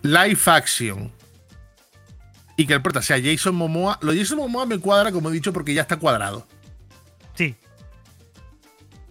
[0.00, 1.12] live action.
[2.56, 3.98] Y que el prota sea Jason Momoa.
[4.02, 6.46] Lo de Jason Momoa me cuadra, como he dicho, porque ya está cuadrado.
[7.34, 7.56] Sí.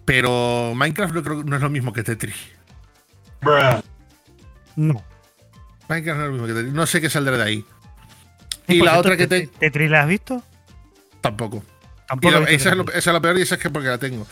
[0.04, 2.36] Pero Minecraft no, creo, no es lo mismo que Tetris.
[4.76, 5.04] No.
[5.88, 6.72] Minecraft no es lo mismo que Tetris.
[6.72, 7.64] No sé qué saldrá de ahí.
[8.66, 9.48] Y la otra que te.
[9.48, 10.42] ¿Tetris- ¿Tetris la has visto?
[11.20, 11.62] Tampoco.
[12.08, 12.38] Tampoco.
[12.48, 14.26] esa, es lo, esa es lo peor y esa es que porque la tengo.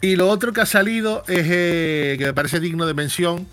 [0.00, 3.46] Y lo otro que ha salido es eh, que me parece digno de mención.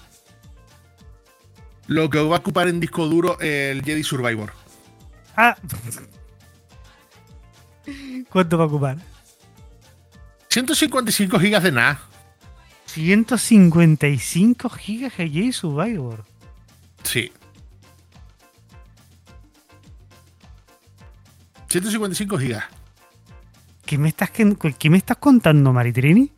[1.88, 4.54] Lo que va a ocupar en disco duro el Jedi Survivor.
[5.36, 5.56] Ah.
[8.30, 8.98] ¿Cuánto va a ocupar?
[10.50, 12.00] 155 gigas de nada.
[12.88, 16.26] 155 gigas de Jedi Survivor.
[17.04, 17.32] Sí.
[21.70, 22.66] 155 gigas.
[23.86, 26.32] ¿Qué me estás, que- qué me estás contando, Maritrini?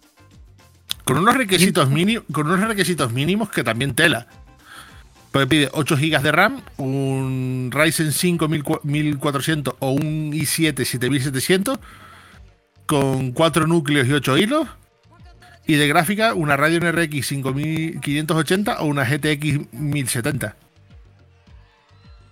[1.03, 4.27] Con unos requisitos mínimos, con unos requisitos mínimos que también tela.
[5.33, 8.47] Porque pide 8 GB de RAM, un Ryzen 5
[8.83, 11.79] 1400 o un i7 7700
[12.85, 14.67] con 4 núcleos y 8 hilos.
[15.65, 20.55] Y de gráfica, una Radeon RX 5580 o una GTX 1070.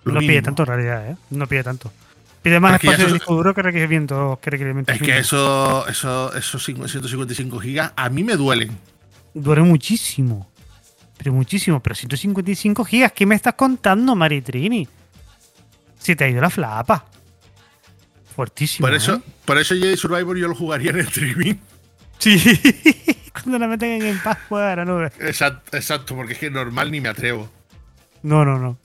[0.04, 0.44] Lo no pide mínimo.
[0.44, 1.16] tanto en realidad, ¿eh?
[1.30, 1.92] No pide tanto.
[2.40, 4.38] Pide más es espacio de disco duro que requerimientos.
[4.38, 5.26] Que requerimientos Es que mínimos.
[5.26, 8.78] eso, eso, esos 155 GB a mí me duelen.
[9.34, 10.51] Duele muchísimo.
[11.22, 11.80] Pero muchísimo.
[11.80, 14.88] Pero 155 gigas, ¿qué me estás contando, Maritrini?
[15.96, 17.04] Si te ha ido la flapa.
[18.34, 18.88] Fuertísimo.
[18.88, 19.20] Por eso, ¿eh?
[19.44, 21.54] por eso Jedi Survivor yo lo jugaría en streaming.
[22.18, 22.42] Sí.
[23.32, 25.12] Cuando la meten en Game Pass, juega a la nube.
[25.20, 27.48] Exacto, exacto, porque es que normal ni me atrevo.
[28.22, 28.78] No, no, no.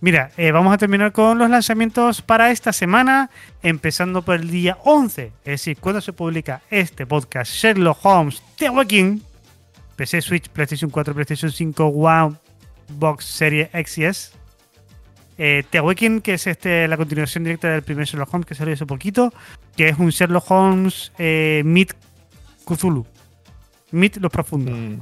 [0.00, 3.30] Mira, eh, vamos a terminar con los lanzamientos para esta semana,
[3.62, 8.68] empezando por el día 11, es decir, cuando se publica este podcast, Sherlock Holmes The
[8.68, 9.22] Awakening,
[9.94, 12.36] PC, Switch, PlayStation 4, PlayStation 5, One,
[12.88, 14.30] Box Series X y S.
[15.36, 18.74] Eh, The Awakening, que es este, la continuación directa del primer Sherlock Holmes que salió
[18.74, 19.32] hace poquito,
[19.76, 21.94] que es un Sherlock Holmes eh, Meet
[22.64, 23.04] Cthulhu.
[23.90, 24.74] Meet los profundos.
[24.74, 25.00] Mm.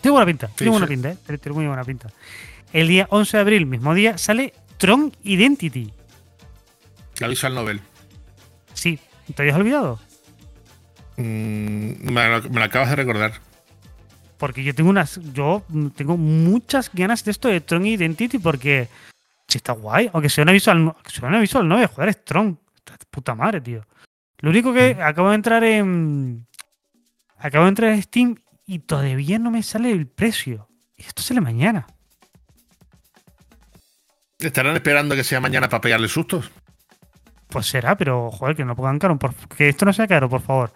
[0.00, 0.92] Tiene buena pinta, tiene buena sí.
[0.92, 1.38] pinta, ¿eh?
[1.38, 2.10] Tiene muy buena pinta.
[2.72, 5.92] El día 11 de abril, mismo día, sale Tron Identity.
[7.20, 7.80] La visual novel.
[8.74, 8.98] Sí,
[9.34, 10.00] ¿te habías olvidado?
[11.16, 13.40] Mm, me, lo, me lo acabas de recordar.
[14.38, 15.20] Porque yo tengo unas.
[15.32, 15.62] Yo
[15.96, 18.88] tengo muchas ganas de esto de Tron Identity porque.
[19.48, 20.10] Si está guay.
[20.12, 22.58] Aunque sea un aviso al, no- sea un aviso al 9, joder, es Tron.
[22.76, 23.86] Está de puta madre, tío.
[24.38, 26.46] Lo único que acabo de entrar en.
[27.38, 30.68] Acabo de entrar en Steam y todavía no me sale el precio.
[30.96, 31.86] Y esto sale mañana.
[34.38, 36.50] ¿Estarán esperando que sea mañana para pegarle sustos?
[37.48, 39.18] Pues será, pero joder, que no pongan caro.
[39.18, 40.72] por- que esto no sea caro, por favor.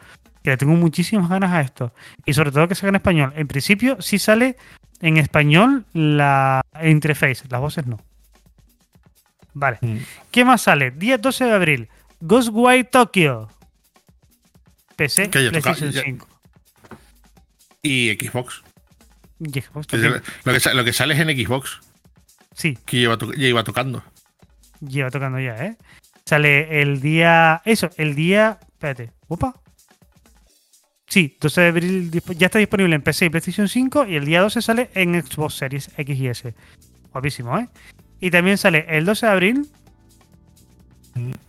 [0.49, 1.93] Que le tengo muchísimas ganas a esto.
[2.25, 3.35] Y sobre todo que salga en español.
[3.37, 4.57] En principio, sí sale
[5.03, 7.99] en español la interface, las voces no.
[9.53, 9.77] Vale.
[9.83, 9.99] Mm.
[10.31, 10.91] ¿Qué más sale?
[10.91, 11.89] Día 12 de abril.
[12.23, 13.51] Ghostwire Tokyo.
[14.97, 16.27] PC, PlayStation ya- 5.
[17.83, 18.63] Y Xbox.
[19.41, 20.23] Y Xbox Que también.
[20.45, 21.79] Lo que, lo que sale es en Xbox,
[22.55, 24.03] Sí, que lleva ya iba tocando.
[24.81, 25.77] lleva tocando ya, ¿eh?
[26.25, 27.61] Sale el día.
[27.67, 28.59] Eso, el día.
[28.63, 29.13] Espérate.
[29.29, 29.53] Opa.
[31.09, 34.43] Sí, 12 de abril ya está disponible en PC y PlayStation 5 y el día
[34.43, 36.55] 12 sale en Xbox Series X y S.
[37.13, 37.69] Guapísimo, ¿eh?
[38.21, 39.69] Y también sale el 12 de abril.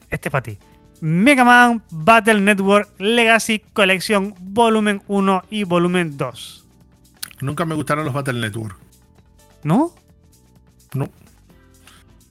[0.09, 0.57] Este para ti.
[1.01, 6.65] Mega Man Battle Network Legacy Collection Volumen 1 y Volumen 2.
[7.41, 8.77] Nunca me gustaron los Battle Network.
[9.63, 9.93] ¿No?
[10.93, 11.09] No.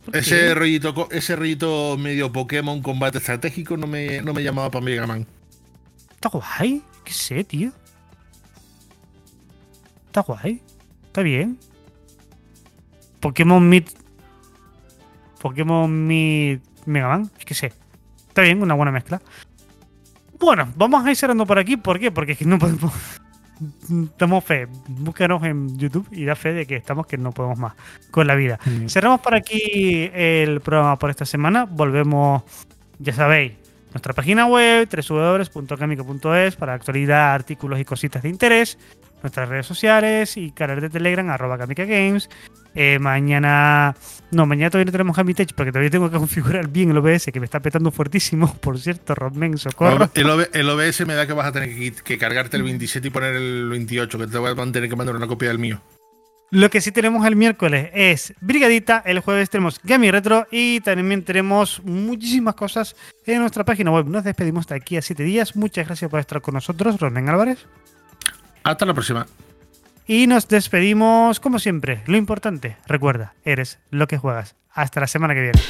[0.04, 4.84] ¿Por Ese rollito, ese rollito medio Pokémon combate estratégico no me, no me llamaba para
[4.84, 5.26] Mega Man.
[6.10, 6.82] Está guay.
[7.08, 7.72] ¿Qué sé, tío?
[10.08, 10.60] Está guay.
[11.06, 11.58] Está bien.
[13.18, 13.84] Pokémon Mid.
[15.40, 17.30] Pokémon Mid Mega Man.
[17.46, 17.72] ¿Qué sé?
[18.28, 19.22] Está bien, una buena mezcla.
[20.38, 21.78] Bueno, vamos a ir cerrando por aquí.
[21.78, 22.10] ¿Por qué?
[22.10, 22.92] Porque es que no podemos.
[24.18, 24.68] Damos fe.
[24.88, 27.72] Búscanos en YouTube y da fe de que estamos que no podemos más
[28.10, 28.60] con la vida.
[28.86, 31.64] Cerramos por aquí el programa por esta semana.
[31.64, 32.42] Volvemos,
[32.98, 33.54] ya sabéis,
[33.92, 38.78] nuestra página web, www.camico.es para actualidad, artículos y cositas de interés.
[39.22, 42.28] Nuestras redes sociales y canal de Telegram, arroba Kamika Games.
[42.74, 43.96] Eh, mañana.
[44.30, 47.40] No, mañana todavía no tenemos Hamitech porque todavía tengo que configurar bien el OBS que
[47.40, 48.54] me está petando fuertísimo.
[48.60, 50.10] Por cierto, Rodmen, socorro.
[50.14, 53.08] El, OB el OBS me da que vas a tener que, que cargarte el 27
[53.08, 55.82] y poner el 28, que te voy a tener que mandar una copia del mío.
[56.50, 61.22] Lo que sí tenemos el miércoles es Brigadita, el jueves tenemos Gami Retro y también
[61.22, 62.96] tenemos muchísimas cosas
[63.26, 64.06] en nuestra página web.
[64.06, 65.56] Nos despedimos de aquí a 7 días.
[65.56, 67.66] Muchas gracias por estar con nosotros, Ronen Álvarez.
[68.64, 69.26] Hasta la próxima.
[70.06, 74.56] Y nos despedimos, como siempre, lo importante, recuerda, eres lo que juegas.
[74.72, 75.60] Hasta la semana que viene.